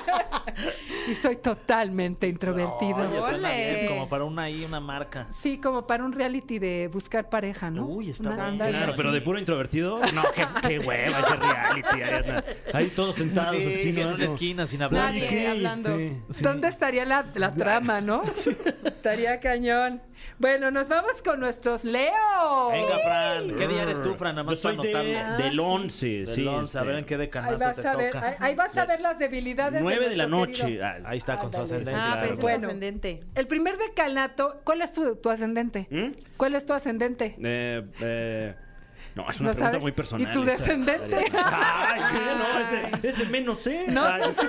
[1.09, 3.25] y soy totalmente introvertido.
[3.25, 5.27] Suena bien, como para una ahí, una marca.
[5.31, 7.85] Sí, como para un reality de buscar pareja, ¿no?
[7.85, 9.99] Uy, está Una- Claro, pero de puro introvertido.
[10.13, 12.01] No, qué, qué hueva ese reality.
[12.01, 12.43] Ariadna.
[12.73, 14.15] Ahí todos sentados Sí, así, en ¿no?
[14.15, 15.11] una esquina sin hablar.
[15.11, 15.27] Nadie.
[15.27, 15.47] ¿Qué?
[15.47, 15.97] hablando.
[16.41, 18.23] ¿Dónde estaría la, la trama, no?
[18.85, 20.01] estaría cañón.
[20.37, 22.69] Bueno, nos vamos con nuestros Leo.
[22.71, 23.55] Venga, Fran.
[23.55, 24.35] ¿Qué día eres tú, Fran?
[24.35, 25.45] Nada más Yo soy para de- anotarlo.
[25.45, 26.45] del 11, Del sí.
[26.47, 28.27] 11, a este, ver en qué Ahí decanato vas te a ver, toca.
[28.27, 29.81] ahí, ahí vas a ver las debilidades.
[29.81, 30.63] 9 de la nuestro noche.
[30.77, 31.63] querido- Ah, Ahí está, con su Ándale.
[31.81, 31.99] ascendente.
[31.99, 32.15] Ah, claro.
[32.19, 32.67] pero ese es Bueno.
[32.67, 33.19] ascendente.
[33.35, 35.87] El primer decanato, ¿cuál es tu, tu ascendente?
[35.89, 36.11] ¿Mm?
[36.37, 37.35] ¿Cuál es tu ascendente?
[37.41, 38.55] Eh, eh,
[39.15, 39.81] no, es una ¿No pregunta sabes?
[39.81, 40.27] muy personal.
[40.29, 40.51] ¿Y tu esa.
[40.51, 41.15] descendente?
[41.33, 42.19] Ay, ¿qué?
[42.19, 43.85] no, ese, ese menos sé.
[43.87, 44.41] No, Ay, no sé.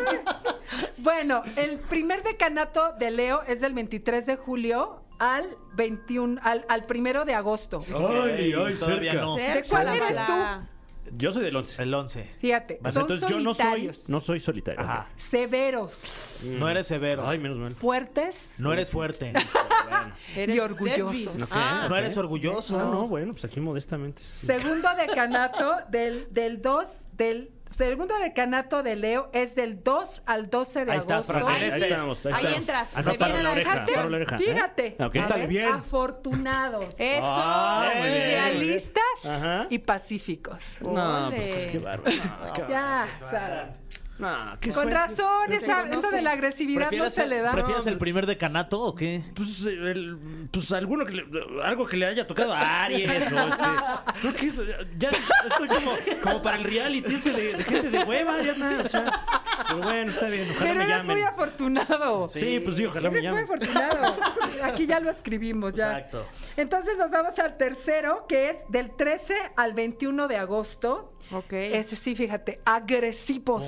[0.99, 6.83] Bueno, el primer decanato de Leo es del 23 de julio al 21, al, al
[6.83, 7.85] primero de agosto.
[7.89, 9.25] Ay, ay, Todavía cerca.
[9.27, 9.37] no.
[9.37, 10.69] ¿De cuál Cerca, eres bala.
[11.17, 11.83] Yo soy del 11.
[11.83, 12.31] El 11.
[12.41, 14.81] Fíjate, Vale, son entonces yo no soy, solitarios, no soy solitario.
[14.81, 15.07] Ajá.
[15.17, 17.27] severos, No eres severo.
[17.29, 17.75] Ay, menos mal.
[17.77, 19.33] fuertes No eres fuerte.
[20.37, 21.29] Y orgullosos.
[21.43, 21.49] Ok.
[21.53, 22.77] Ah, No eres orgulloso.
[22.79, 24.23] No, no, bueno, pues aquí modestamente.
[24.23, 24.47] sí.
[24.47, 30.85] Segundo decanato del, del 2, del segundo decanato de Leo es del 2 al 12
[30.87, 31.33] de Ahí está, agosto.
[31.35, 31.85] Fran, Ahí, ahí este.
[31.85, 32.59] estamos, ahí, Ahí estamos.
[32.59, 34.37] entras, se viene en la oreja, la oreja.
[34.37, 34.39] ¿eh?
[34.39, 35.17] Fíjate, Ok.
[35.17, 35.69] a ver, bien.
[35.69, 37.21] afortunados, Eso.
[37.23, 38.05] Ah, bien.
[38.05, 39.67] realistas Ajá.
[39.71, 40.63] y pacíficos.
[40.81, 41.37] No, Ole.
[41.37, 42.17] pues qué bárbaro.
[42.17, 43.07] No, Ya,
[44.61, 47.53] qué con razón, esa, eso de la agresividad no ¿Prefieres, se le da.
[47.53, 49.23] ¿prefieres el primer decanato o qué?
[49.35, 51.27] Pues, el, pues alguno que le-
[51.63, 53.35] algo que le haya tocado a Aries o este.
[54.21, 54.63] Creo que eso,
[54.99, 55.91] ya estoy como,
[56.23, 58.83] como para el reality este de, de gente de hueva, ya nada.
[58.85, 59.25] O sea,
[59.67, 61.17] pero bueno, está bien, ojalá Pero me eres llamen.
[61.17, 62.29] muy afortunado.
[62.29, 63.45] Sí, pues sí, ojalá me Eres muy llamen.
[63.45, 64.17] afortunado.
[64.65, 65.93] Aquí ya lo escribimos, ya.
[65.99, 66.27] Exacto.
[66.57, 71.13] Entonces nos vamos al tercero, que es del 13 al 21 de agosto.
[71.33, 71.53] Ok.
[71.55, 73.65] Ese sí, fíjate, agresivos,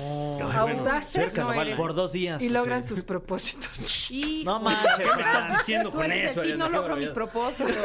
[0.55, 1.75] audaces cerca, no no eres.
[1.75, 2.41] Por dos días.
[2.41, 3.69] y logran sus propósitos.
[4.11, 4.49] Hijo.
[4.49, 6.41] No manches, ¿Qué me estás diciendo Tú con eres eso?
[6.41, 7.75] el team, no logro mis propósitos.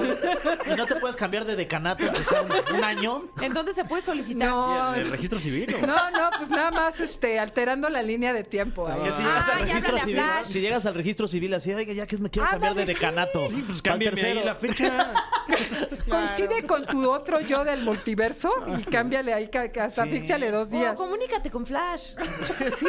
[0.71, 3.25] ¿Y no te puedes cambiar de decanato que sea un, un año?
[3.41, 4.49] ¿En dónde se puede solicitar?
[4.49, 5.75] No, ¿El registro civil?
[5.83, 5.87] o?
[5.87, 8.87] no, no, pues nada más este, alterando la línea de tiempo.
[9.03, 12.07] Que si Ah, llegas al registro civil, si llegas al registro civil así, oiga, ya
[12.07, 13.49] que me quiero cambiar de decanato.
[13.49, 15.15] Sí, pues cámbiame ahí la fecha.
[16.11, 20.11] Coincide con tu otro yo del multiverso y cámbiale ahí, hasta Sí.
[20.11, 20.95] fíxale dos O días.
[20.97, 22.15] comunícate con Flash.
[22.43, 22.87] Sí, sí,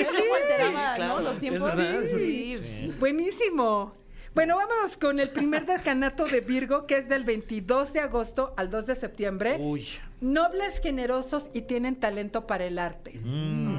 [0.98, 1.08] claro.
[1.08, 1.22] ¿no?
[1.22, 1.72] Los tiempos.
[2.16, 3.94] Sí, Sí, Buenísimo.
[4.34, 8.70] Bueno, vámonos con el primer decanato de Virgo, que es del 22 de agosto al
[8.70, 9.56] 2 de septiembre.
[9.62, 9.88] Uy.
[10.20, 13.18] Nobles, generosos y tienen talento para el arte.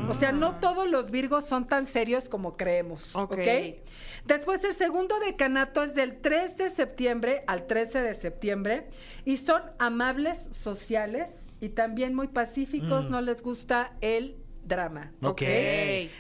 [0.09, 3.15] O sea, no todos los Virgos son tan serios como creemos.
[3.15, 3.33] Ok.
[3.33, 3.39] ¿ok?
[4.27, 8.89] Después, el segundo decanato es del 3 de septiembre al 13 de septiembre
[9.25, 15.13] y son amables, sociales, y también muy pacíficos, no les gusta el drama.
[15.23, 15.43] Ok.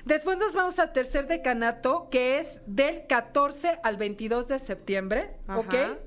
[0.04, 5.74] Después nos vamos al tercer decanato, que es del 14 al 22 de septiembre, ¿ok?
[5.74, 5.98] Ajá.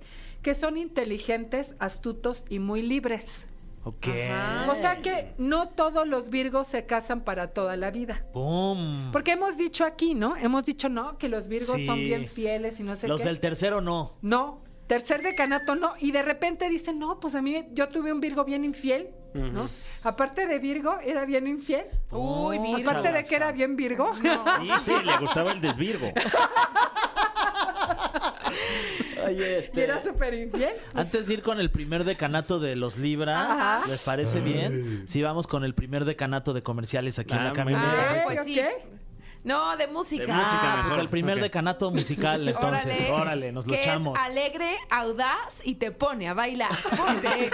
[0.42, 3.46] Que son inteligentes, astutos y muy libres.
[3.84, 4.08] Ok.
[4.32, 4.72] Ajá.
[4.72, 8.24] O sea que no todos los virgos se casan para toda la vida.
[8.34, 9.12] ¡Pum!
[9.12, 10.36] Porque hemos dicho aquí, ¿no?
[10.36, 11.86] Hemos dicho, no, que los virgos Sí.
[11.86, 13.28] son bien fieles y no sé Los qué.
[13.28, 14.12] del tercero no.
[14.22, 15.94] No, tercer decanato no.
[16.00, 19.64] Y de repente dicen, no, pues a mí yo tuve un Virgo bien infiel, ¿no?
[20.04, 21.86] Aparte de Virgo, era bien infiel.
[22.12, 22.90] Uy, Virgo.
[22.90, 24.14] Aparte de que era bien Virgo.
[24.16, 24.28] Sí,
[24.86, 26.08] sí, le gustaba el desvirgo.
[29.32, 29.84] Y este.
[29.84, 30.74] era súper infiel.
[30.94, 33.88] Antes de ir con el primer decanato de los Libra, Ajá.
[33.88, 35.04] ¿les parece bien?
[35.08, 37.54] Si vamos con el primer decanato de comerciales aquí en la.
[37.56, 38.60] Ah, Ok, pues sí.
[38.60, 38.66] ok.
[39.44, 40.26] No, de música.
[40.26, 41.00] De música Ah, pues mejor.
[41.00, 43.10] el primer decanato musical, entonces.
[43.10, 44.18] Órale, nos que echamos.
[44.18, 46.72] es alegre, audaz y te pone a bailar.
[46.98, 47.50] Ponte.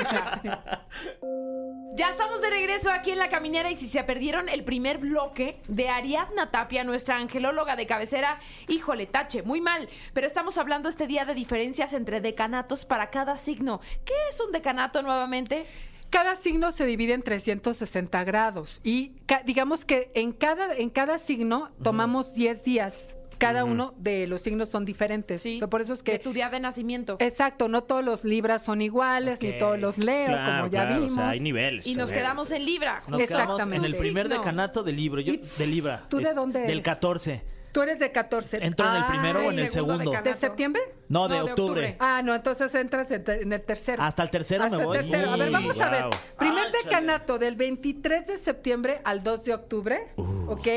[1.97, 5.61] Ya estamos de regreso aquí en La Caminera y si se perdieron el primer bloque
[5.69, 9.87] de Ariadna Tapia, nuestra angelóloga de cabecera, híjole, tache, muy mal.
[10.13, 13.79] Pero estamos hablando este día de diferencias entre decanatos para cada signo.
[14.03, 15.67] ¿Qué es un decanato nuevamente?
[16.09, 19.13] Cada signo se divide en 360 grados y
[19.45, 23.15] digamos que en cada, en cada signo tomamos 10 días.
[23.37, 25.45] Cada uno de los signos son diferentes.
[25.45, 26.19] O sea, por eso es De que...
[26.19, 27.17] tu día de nacimiento.
[27.19, 30.95] Exacto, no todos los libras son iguales, ni todos los leo, Claro, como ya claro,
[31.01, 31.11] vimos.
[31.11, 31.85] O sea, hay niveles.
[31.85, 32.19] Y nos ver.
[32.19, 33.01] quedamos en Libra.
[33.09, 33.87] Nos quedamos en Exactamente.
[33.87, 34.37] el primer Signo.
[34.39, 36.05] decanato de libro, yo, ¿Y de Libra.
[36.07, 36.83] tú de Es- dónde Del eres?
[36.83, 37.43] 14.
[37.73, 38.65] Tú eres de 14.
[38.65, 40.11] ¿Entro en el primero o en el segundo segundo?
[40.11, 40.29] decanato.
[40.33, 40.81] ¿De septiembre?
[41.07, 41.81] No, de No, de octubre.
[41.81, 41.97] octubre.
[41.99, 44.01] Ah, no, entonces entras en, el tercero.
[44.01, 44.97] Hasta el tercero Hasta me el voy.
[44.97, 45.31] tercero.
[45.31, 46.05] A ver, vamos a ver.
[46.39, 46.83] Primer Áchale.
[46.83, 50.07] decanato del 23 de septiembre al 2 de octubre,
[50.47, 50.67] ¿ok?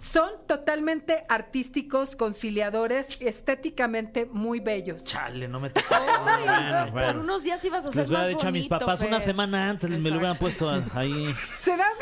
[0.00, 5.04] Son totalmente artísticos, conciliadores, estéticamente muy bellos.
[5.04, 7.12] Chale, no me bueno, bueno.
[7.12, 9.90] Por unos días ibas a ser Les hubiera dicho a mis papás una semana antes,
[9.90, 11.34] me lo hubieran puesto ahí.
[11.62, 11.92] ¿Se dan,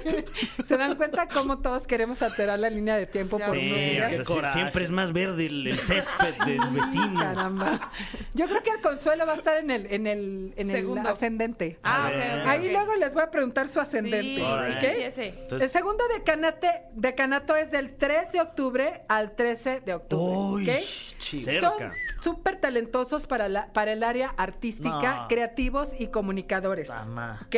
[0.64, 4.26] ¿Se dan cuenta cómo todos queremos alterar la línea de tiempo por Sí, unos días?
[4.26, 7.05] sí, siempre es más verde el, el césped del vecino.
[7.14, 7.90] Caramba.
[8.34, 11.08] Yo creo que el consuelo va a estar en el, en el, en el Segundo.
[11.10, 11.78] ascendente.
[11.82, 12.72] Ah, ok, ok, Ahí ok.
[12.72, 14.36] luego les voy a preguntar su ascendente.
[14.36, 14.80] Sí, ¿ok?
[14.80, 15.46] sí, sí, ese.
[15.50, 20.80] El segundo decanate, decanato es del 3 de octubre al 13 de octubre.
[20.80, 21.42] Uy.
[21.60, 21.72] Son
[22.20, 25.28] súper talentosos para, la, para el área artística, No.
[25.28, 26.88] creativos y comunicadores.
[26.88, 27.40] Mamá.
[27.46, 27.56] ¿Ok?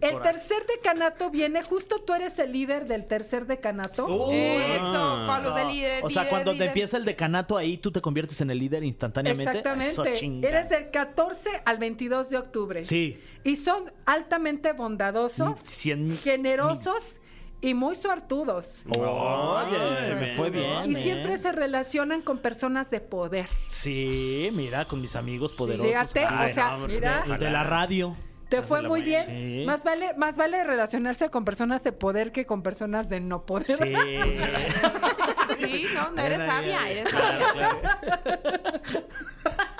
[0.00, 0.32] El coraje.
[0.32, 4.06] tercer decanato viene, justo tú eres el líder del tercer decanato.
[4.06, 4.34] Uy.
[4.36, 5.24] Eso, Ah.
[5.26, 6.04] Pablo de líder.
[6.04, 8.84] O sea, líder, cuando te empieza el decanato ahí, tú te conviertes en el líder
[8.84, 9.58] instantáneamente.
[9.58, 10.46] Exactamente.
[10.48, 12.84] Eres del 14 al 22 de octubre.
[12.84, 13.20] Sí.
[13.44, 17.20] Y son altamente bondadosos, Cien- generosos
[17.60, 18.84] y muy suertudos.
[18.98, 20.90] Oye, me fue bien.
[20.90, 21.02] Y ¿eh?
[21.02, 23.48] siempre se relacionan con personas de poder.
[23.66, 25.90] Sí, mira, con mis amigos poderosos.
[26.12, 28.16] Fíjate, o sea, mira, de la radio.
[28.52, 29.24] Te fue muy bien.
[29.26, 29.64] Sí.
[29.66, 33.76] Más vale, más vale relacionarse con personas de poder que con personas de no poder.
[33.78, 33.94] Sí.
[35.58, 37.80] Sí, no, no eres sabia, eres Claro, sabia.
[37.80, 39.02] claro.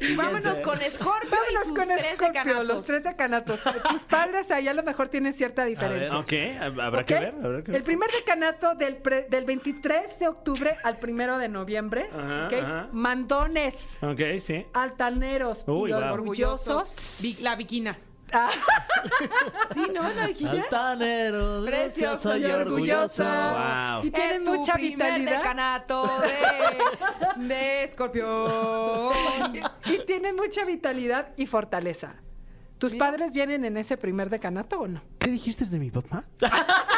[0.00, 2.66] Y vámonos con Scorpio y Vámonos sus con tres Scorpio, decanatos.
[2.66, 3.60] los tres decanatos.
[3.90, 6.18] Tus padres ahí a lo mejor tienen cierta diferencia.
[6.18, 7.04] Ok, habrá ¿Ok?
[7.06, 7.34] que ver.
[7.42, 7.76] habrá que ver.
[7.76, 12.08] El primer decanato del, pre- del 23 de octubre al 1 de noviembre.
[12.12, 12.52] Ajá, ¿ok?
[12.54, 12.88] ajá.
[12.92, 14.64] Mandones, Ok, sí.
[14.72, 16.12] altaneros Uy, y wow.
[16.12, 17.20] orgullosos.
[17.42, 17.98] La viquina.
[19.74, 20.02] Sí, ¿no?
[20.12, 20.52] La viquina.
[20.52, 23.24] Altanero, Precioso y orgulloso.
[23.24, 24.04] Wow.
[24.04, 25.38] Y Es tu mucha vitalidad.
[25.38, 26.10] decanato
[27.36, 29.12] de, de Escorpión.
[29.86, 32.14] y tienen mucha vitalidad y fortaleza.
[32.78, 35.02] ¿Tus padres vienen en ese primer decanato o no?
[35.18, 36.24] ¿Qué dijiste de mi papá?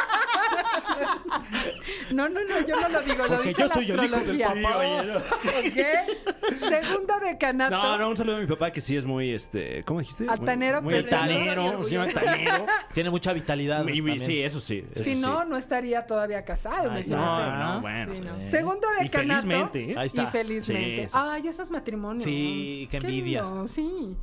[2.11, 4.01] No, no, no, yo no lo digo, lo Porque dice yo la soy el hijo
[4.03, 4.47] del astrología.
[4.47, 4.77] papá.
[4.77, 6.57] oye, no.
[6.69, 7.75] Segundo decanato.
[7.75, 10.25] No, no, un saludo a mi papá que sí es muy, este, ¿cómo dijiste?
[10.25, 12.65] Muy- Altanero, muy, precioso altanero, y sí, altanero.
[12.93, 13.77] Tiene mucha vitalidad.
[13.85, 14.19] También.
[14.21, 14.83] sí, eso sí.
[14.93, 15.19] eso Si sí.
[15.21, 16.91] no, no estaría todavía casado.
[16.91, 17.15] Ahí imagínate.
[17.15, 18.15] No, no, bueno.
[18.15, 18.37] Sí, no.
[18.39, 18.47] sí.
[18.49, 19.41] Segundo Y decanato.
[19.41, 19.95] felizmente, ¿eh?
[19.97, 20.23] Ahí está.
[20.23, 21.05] Y felizmente.
[21.05, 21.11] Sí.
[21.13, 22.23] Ay, esos matrimonios.
[22.23, 23.41] Sí, qué envidia.
[23.43, 24.15] lindo, sí.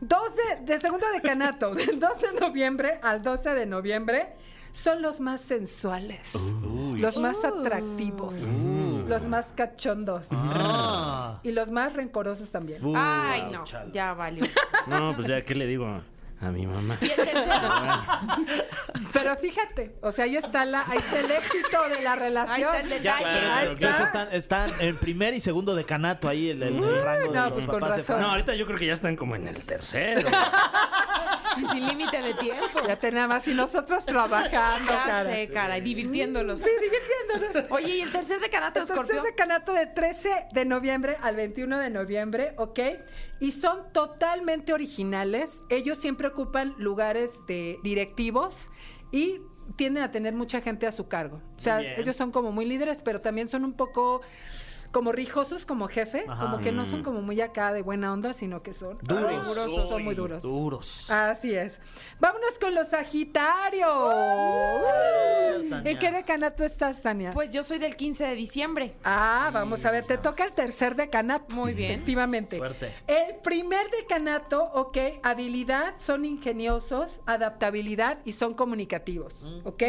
[0.00, 0.32] 12
[0.62, 4.28] de segundo decanato, del 12 de noviembre al 12 de noviembre,
[4.72, 6.20] son los más sensuales,
[6.96, 8.34] los más atractivos,
[9.08, 11.40] los más cachondos Ah.
[11.42, 12.80] y los más rencorosos también.
[12.96, 14.44] Ay, wow, no, ya valió.
[14.86, 16.00] No, pues ya, ¿qué le digo
[16.40, 16.96] a mi mamá?
[17.00, 17.44] Y el tercero,
[19.12, 22.74] Pero fíjate, o sea, ahí está, la, ahí está el éxito de la ahí relación.
[22.74, 23.38] está el Ya, detalle.
[23.40, 24.22] pero Ahí es- entonces está.
[24.22, 27.52] están, están en primer y segundo decanato ahí el, el- el rango no, de los
[27.52, 28.16] pues con papás de razón.
[28.16, 28.30] No, Fran.
[28.32, 30.28] ahorita yo creo que ya están como en el tercero.
[31.56, 32.80] Y sin límite de tiempo.
[32.86, 35.24] Ya tenemos y nosotros trabajando, Ya cara.
[35.24, 36.62] sé, cara, y divirtiéndolos.
[36.62, 37.70] Sí, divirtiéndonos.
[37.72, 41.90] Oye, ¿y el tercer decanato, El tercer decanato de 13 de noviembre al 21 de
[41.90, 42.78] noviembre, ¿ok?
[43.40, 45.60] Y son totalmente originales.
[45.70, 48.70] Ellos siempre ocupan lugares de directivos
[49.12, 49.40] y
[49.76, 51.40] tienden a tener mucha gente a su cargo.
[51.56, 51.94] O sea, Bien.
[51.98, 54.20] ellos son como muy líderes, pero también son un poco
[54.90, 56.44] como rijosos como jefe, Ajá.
[56.44, 59.30] como que no son como muy acá de buena onda, sino que son Duros.
[59.30, 60.42] rigurosos, son muy duros.
[60.42, 61.10] Duros.
[61.10, 61.78] Así es.
[62.18, 63.88] Vámonos con los Sagitarios.
[65.84, 67.30] ¿En qué decanato estás, Tania?
[67.32, 68.94] Pues yo soy del 15 de diciembre.
[69.04, 71.54] Ah, vamos a ver, te toca el tercer decanato.
[71.54, 71.92] Muy bien.
[71.92, 72.58] Efectivamente.
[72.58, 72.92] Fuerte.
[73.06, 79.82] El primer decanato, ok, habilidad, son ingeniosos, adaptabilidad y son comunicativos, ¿ok?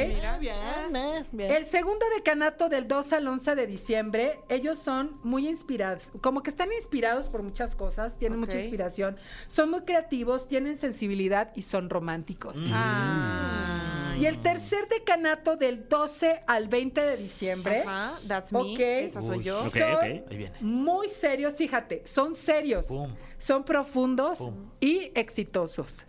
[1.31, 4.90] Mira, El segundo decanato del 2 al 11 de diciembre, ellos son
[5.23, 9.17] muy inspirados, como que están inspirados por muchas cosas, tienen mucha inspiración,
[9.47, 12.55] son muy creativos, tienen sensibilidad y son románticos.
[12.71, 14.15] Ah.
[14.19, 18.59] Y el tercer decanato del 12 al 20 de diciembre, Ajá, that's me.
[18.59, 18.79] Ok.
[18.79, 19.57] Esa soy yo.
[19.59, 20.01] Son ok.
[20.01, 20.53] Ahí viene.
[20.61, 23.15] muy serios, fíjate, son serios, Pum.
[23.37, 24.69] son profundos Pum.
[24.79, 26.03] y exitosos.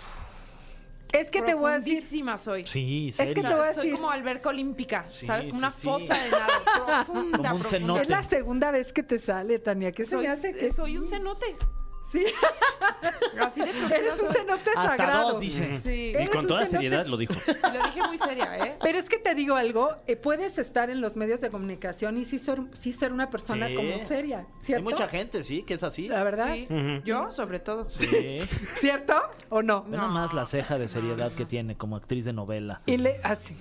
[1.13, 2.67] Es que te voy a decir, Profundísima soy.
[2.67, 3.43] Sí, que serio.
[3.43, 5.45] te voy a soy decir- como alberca olímpica, Sí, ¿sabes?
[5.45, 5.83] sí, Como una sí.
[5.85, 6.47] fosa de nada.
[6.65, 7.65] Profunda, Como un profunda.
[7.69, 8.03] cenote.
[8.03, 10.97] es la segunda vez que te sale, Tania, que se Soy, me hace que soy
[10.97, 11.57] un cenote.
[12.13, 12.25] Sí,
[13.41, 15.31] Así de eres un cenote Hasta sagrado.
[15.31, 15.79] dos, dice.
[15.81, 15.91] Sí.
[15.91, 16.77] Y Eres con un toda cenote.
[16.77, 17.33] seriedad lo dijo.
[17.47, 18.77] Y lo dije muy seria, ¿eh?
[18.83, 22.25] Pero es que te digo algo, eh, puedes estar en los medios de comunicación y
[22.25, 23.75] sí ser, sí ser una persona Sí.
[23.75, 24.87] como seria, ¿cierto?
[24.89, 26.09] Hay mucha gente, sí, que es así.
[26.09, 26.67] La verdad, Sí.
[26.71, 27.03] Ujú.
[27.05, 27.89] Yo, sobre todo.
[27.89, 28.39] Sí.
[28.77, 29.15] ¿cierto
[29.49, 29.85] o no?
[29.85, 32.83] Ve nomás la ceja de seriedad que tiene como actriz de novela.
[32.87, 33.57] Y le así.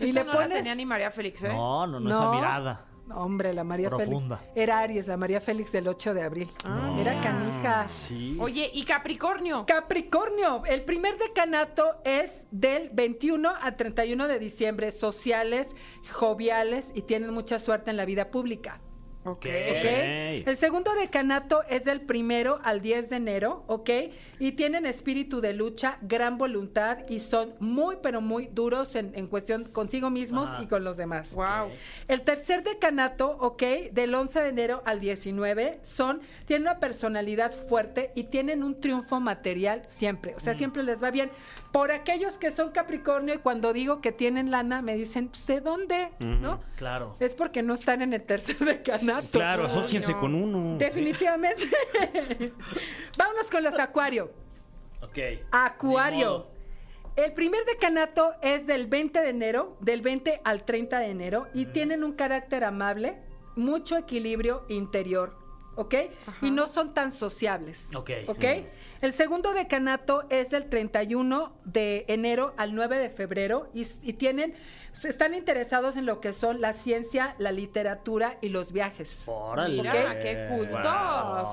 [0.00, 1.48] Y le no la pones tenía ni María Félix, ¿eh?
[1.48, 2.84] No, no, no, esa mirada.
[3.14, 4.38] Hombre, la María Profunda.
[4.38, 4.56] Félix.
[4.56, 6.50] Era Aries, la María Félix del 8 de abril.
[6.98, 7.88] Era canija.
[7.88, 8.36] Sí.
[8.40, 9.64] Oye, ¿y Capricornio?
[9.66, 15.68] Capricornio, el primer decanato es del 21 al 31 de diciembre, sociales,
[16.12, 18.80] joviales y tienen mucha suerte en la vida pública.
[19.26, 19.46] Ok.
[19.46, 23.90] El segundo decanato es del primero al 10 de enero, ¿ok?
[24.38, 29.26] Y tienen espíritu de lucha, gran voluntad y son muy, pero muy duros en, en
[29.26, 30.62] cuestión consigo mismos Ajá.
[30.62, 31.30] y con los demás.
[31.32, 31.70] Wow.
[32.08, 33.62] El tercer decanato, ok,
[33.92, 39.20] del 11 de enero al 19, son, tienen una personalidad fuerte y tienen un triunfo
[39.20, 40.34] material siempre.
[40.36, 41.30] O sea, siempre les va bien.
[41.76, 45.60] Por aquellos que son Capricornio y cuando digo que tienen lana, me dicen, pues, ¿de
[45.60, 46.08] dónde?
[46.20, 46.62] ¿No?
[46.74, 47.16] Claro.
[47.20, 49.28] Es porque no están en el tercer decanato.
[49.32, 50.78] Claro, asóciense con uno.
[50.78, 51.64] Definitivamente.
[53.18, 54.32] Vámonos con los Acuario.
[55.02, 55.18] Ok.
[55.50, 56.46] Acuario.
[57.14, 61.66] El primer decanato es del 20 de enero, del 20 al 30 de enero, y
[61.66, 63.18] tienen un carácter amable,
[63.54, 65.36] mucho equilibrio interior,
[65.74, 65.94] ¿ok?
[66.40, 67.86] Y no son tan sociables.
[67.94, 68.12] Ok.
[68.28, 68.44] ¿Ok?
[69.02, 74.54] El segundo decanato es del 31 de enero al 9 de febrero y, y tienen,
[75.04, 79.22] están interesados en lo que son la ciencia, la literatura y los viajes.
[79.26, 79.82] Órale.
[79.82, 80.18] Mira, Ok.
[80.22, 80.86] qué cultos.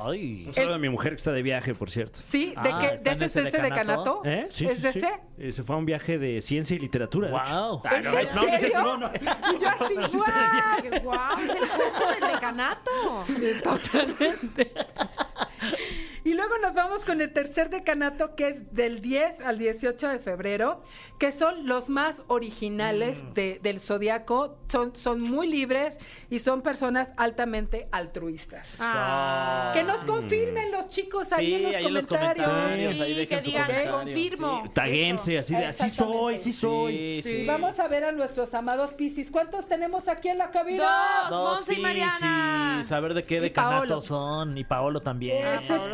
[0.08, 0.46] Ay.
[0.48, 2.20] Un saludo a mi mujer que está de viaje, por cierto.
[2.22, 2.96] Sí, ¿de Ah, qué?
[2.96, 4.22] ¿está ¿De ese, ese es ese decanato?
[4.24, 4.26] decanato?
[4.26, 4.48] ¿Eh?
[4.50, 5.00] Sí, ¿Es sí, de sí.
[5.00, 5.10] ese?
[5.38, 7.30] Eh, Se fue a un viaje de ciencia y literatura.
[7.30, 7.82] Wow.
[7.84, 8.82] Ah, ¿Es no, en serio?
[8.82, 9.12] no, no.
[9.14, 11.02] Y yo así, ¡guau!
[11.04, 11.39] ¡Guau!
[11.39, 12.91] Es el coco del decanato.
[16.26, 20.19] Y luego nos vamos con el tercer decanato que es del 10 al 18 de
[20.19, 20.82] febrero,
[21.19, 23.34] que son los más originales Mm.
[23.34, 25.97] de- del zodiaco, son, son muy libres
[26.30, 28.69] y son personas altamente altruistas.
[28.80, 29.71] Ah.
[29.74, 32.45] Que nos confirmen los chicos ahí Sí, en los ahí en los comentarios.
[32.47, 32.95] comentarios.
[32.97, 33.91] Sí, ahí dejen que su digan, comentario.
[33.97, 34.61] confirmo.
[34.63, 36.93] Sí, taguense, así de, así soy, sí soy.
[36.93, 37.30] Sí, Sí.
[37.39, 37.45] sí.
[37.45, 39.30] Vamos a ver a nuestros amados Piscis.
[39.32, 41.28] ¿Cuántos tenemos aquí en la cabina?
[41.30, 41.57] Dos.
[41.57, 42.76] Monse y Mariana.
[42.78, 42.91] Piscis.
[42.91, 44.57] A ver de qué decanato son.
[44.57, 45.45] Y Paolo también.
[45.47, 45.88] Ese es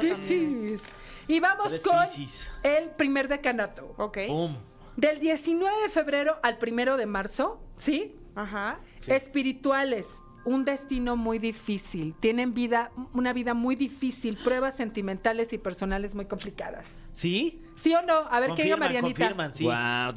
[1.28, 3.94] Y vamos Tres con el primer decanato.
[3.98, 4.18] Ok.
[4.96, 8.16] Del 19 de febrero al primero de marzo, ¿sí?
[8.36, 8.80] Ajá.
[9.08, 10.08] Espirituales,
[10.46, 12.16] un destino muy difícil.
[12.20, 16.96] Tienen vida, una vida muy difícil, pruebas sentimentales y personales muy complicadas.
[17.12, 17.62] ¿Sí?
[17.76, 18.14] ¿Sí o no?
[18.30, 19.20] A ver qué diga Confirman, Marianita.
[19.20, 19.66] confirman, sí.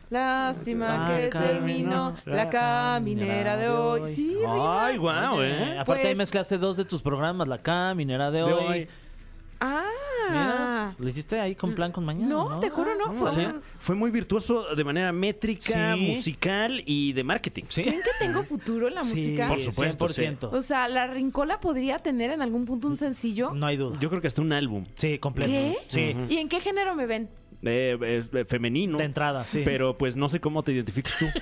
[0.09, 4.15] Lástima Ah, que terminó la caminera de hoy.
[4.15, 4.37] Sí.
[4.47, 5.79] Ay, guau, ¿eh?
[5.79, 8.65] Aparte ahí Pues- mezclaste dos de tus programas, La Caminera de De hoy.
[8.67, 8.89] hoy.
[9.61, 9.83] Ah.
[10.29, 12.29] Mira, lo hiciste ahí con plan con mañana.
[12.29, 13.13] No, No, te juro, no.
[13.13, 16.13] O Fue sea, un- fue muy virtuoso de manera métrica, Sí.
[16.17, 17.63] musical y de marketing.
[17.69, 17.83] Sí.
[17.85, 19.49] ¿Creen que tengo futuro en la Sí, música?
[19.49, 20.51] Por supuesto, 100%.
[20.53, 23.53] O sea, la Rincola podría tener en algún punto un sencillo.
[23.55, 23.97] No hay duda.
[24.01, 25.53] Yo creo que hasta un álbum Sí, completo.
[25.53, 25.77] ¿Qué?
[25.89, 26.17] Sí.
[26.29, 27.29] ¿Y en qué género me ven?
[27.63, 28.97] Eh, eh, eh, femenino.
[28.99, 29.63] De entrada, sí.
[29.65, 31.27] Pero pues no sé cómo te identificas tú.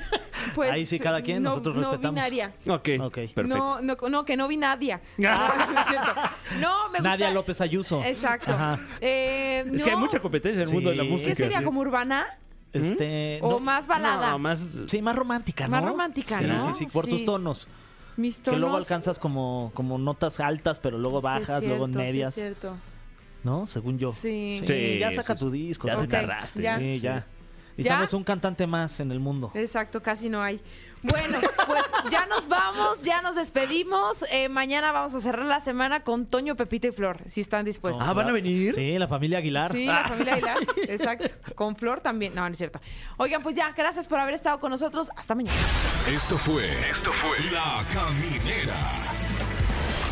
[0.54, 2.14] Pues, Ahí sí, cada quien, no, nosotros no respetamos.
[2.16, 2.52] binaria.
[2.68, 3.14] Ok, Ok.
[3.14, 3.42] perfecto.
[3.44, 5.00] No, no, no, que no vi Nadia.
[5.26, 7.02] Ah, no me gusta.
[7.02, 8.04] Nadia López Ayuso.
[8.04, 8.52] Exacto.
[8.52, 8.78] Ajá.
[9.00, 11.30] Eh, Es que hay mucha competencia en el mundo de la música.
[11.30, 11.58] ¿Qué sería?
[11.60, 11.64] sí.
[11.64, 12.26] ¿Como urbana?
[12.74, 13.38] Este.
[13.42, 14.32] ¿O no- más balada?
[14.32, 14.62] No, más...
[14.86, 15.70] Sí, más romántica, ¿no?
[15.70, 16.60] Más romántica, sí, ¿no?
[16.60, 17.12] Sí, sí, por Sí.
[17.12, 17.66] tus tonos.
[18.18, 21.86] Mis Que luego tonos- alcanzas como, como notas altas, pero luego Sí, es bajas, luego
[21.86, 22.34] en cierto, sí, es medias.
[22.34, 22.76] cierto.
[23.44, 23.66] ¿No?
[23.66, 24.12] Según yo.
[24.12, 24.60] Sí.
[24.66, 25.86] Sí, ya saca sí, tu disco.
[25.86, 26.00] Ya ¿no?
[26.00, 26.62] te tardaste.
[26.62, 26.78] ya.
[26.78, 27.00] Sí, ya.
[27.10, 27.26] ¿Ya?
[27.76, 29.50] Necesitamos un cantante más en el mundo.
[29.54, 30.60] Exacto, casi no hay.
[31.02, 34.24] Bueno, pues ya nos vamos, ya nos despedimos.
[34.30, 38.06] Eh, mañana vamos a cerrar la semana con Toño, Pepita y Flor, si están dispuestos.
[38.06, 38.74] Ah, ¿van a venir?
[38.74, 39.72] Sí, la familia Aguilar.
[39.72, 40.56] Sí, la familia Aguilar.
[40.88, 41.26] Exacto.
[41.54, 42.34] Con Flor también.
[42.34, 42.80] No, no es cierto.
[43.18, 45.10] Oigan, pues ya, gracias por haber estado con nosotros.
[45.14, 45.58] Hasta mañana.
[46.08, 46.70] Esto fue.
[46.88, 47.50] Esto fue.
[47.50, 49.33] La Caminera.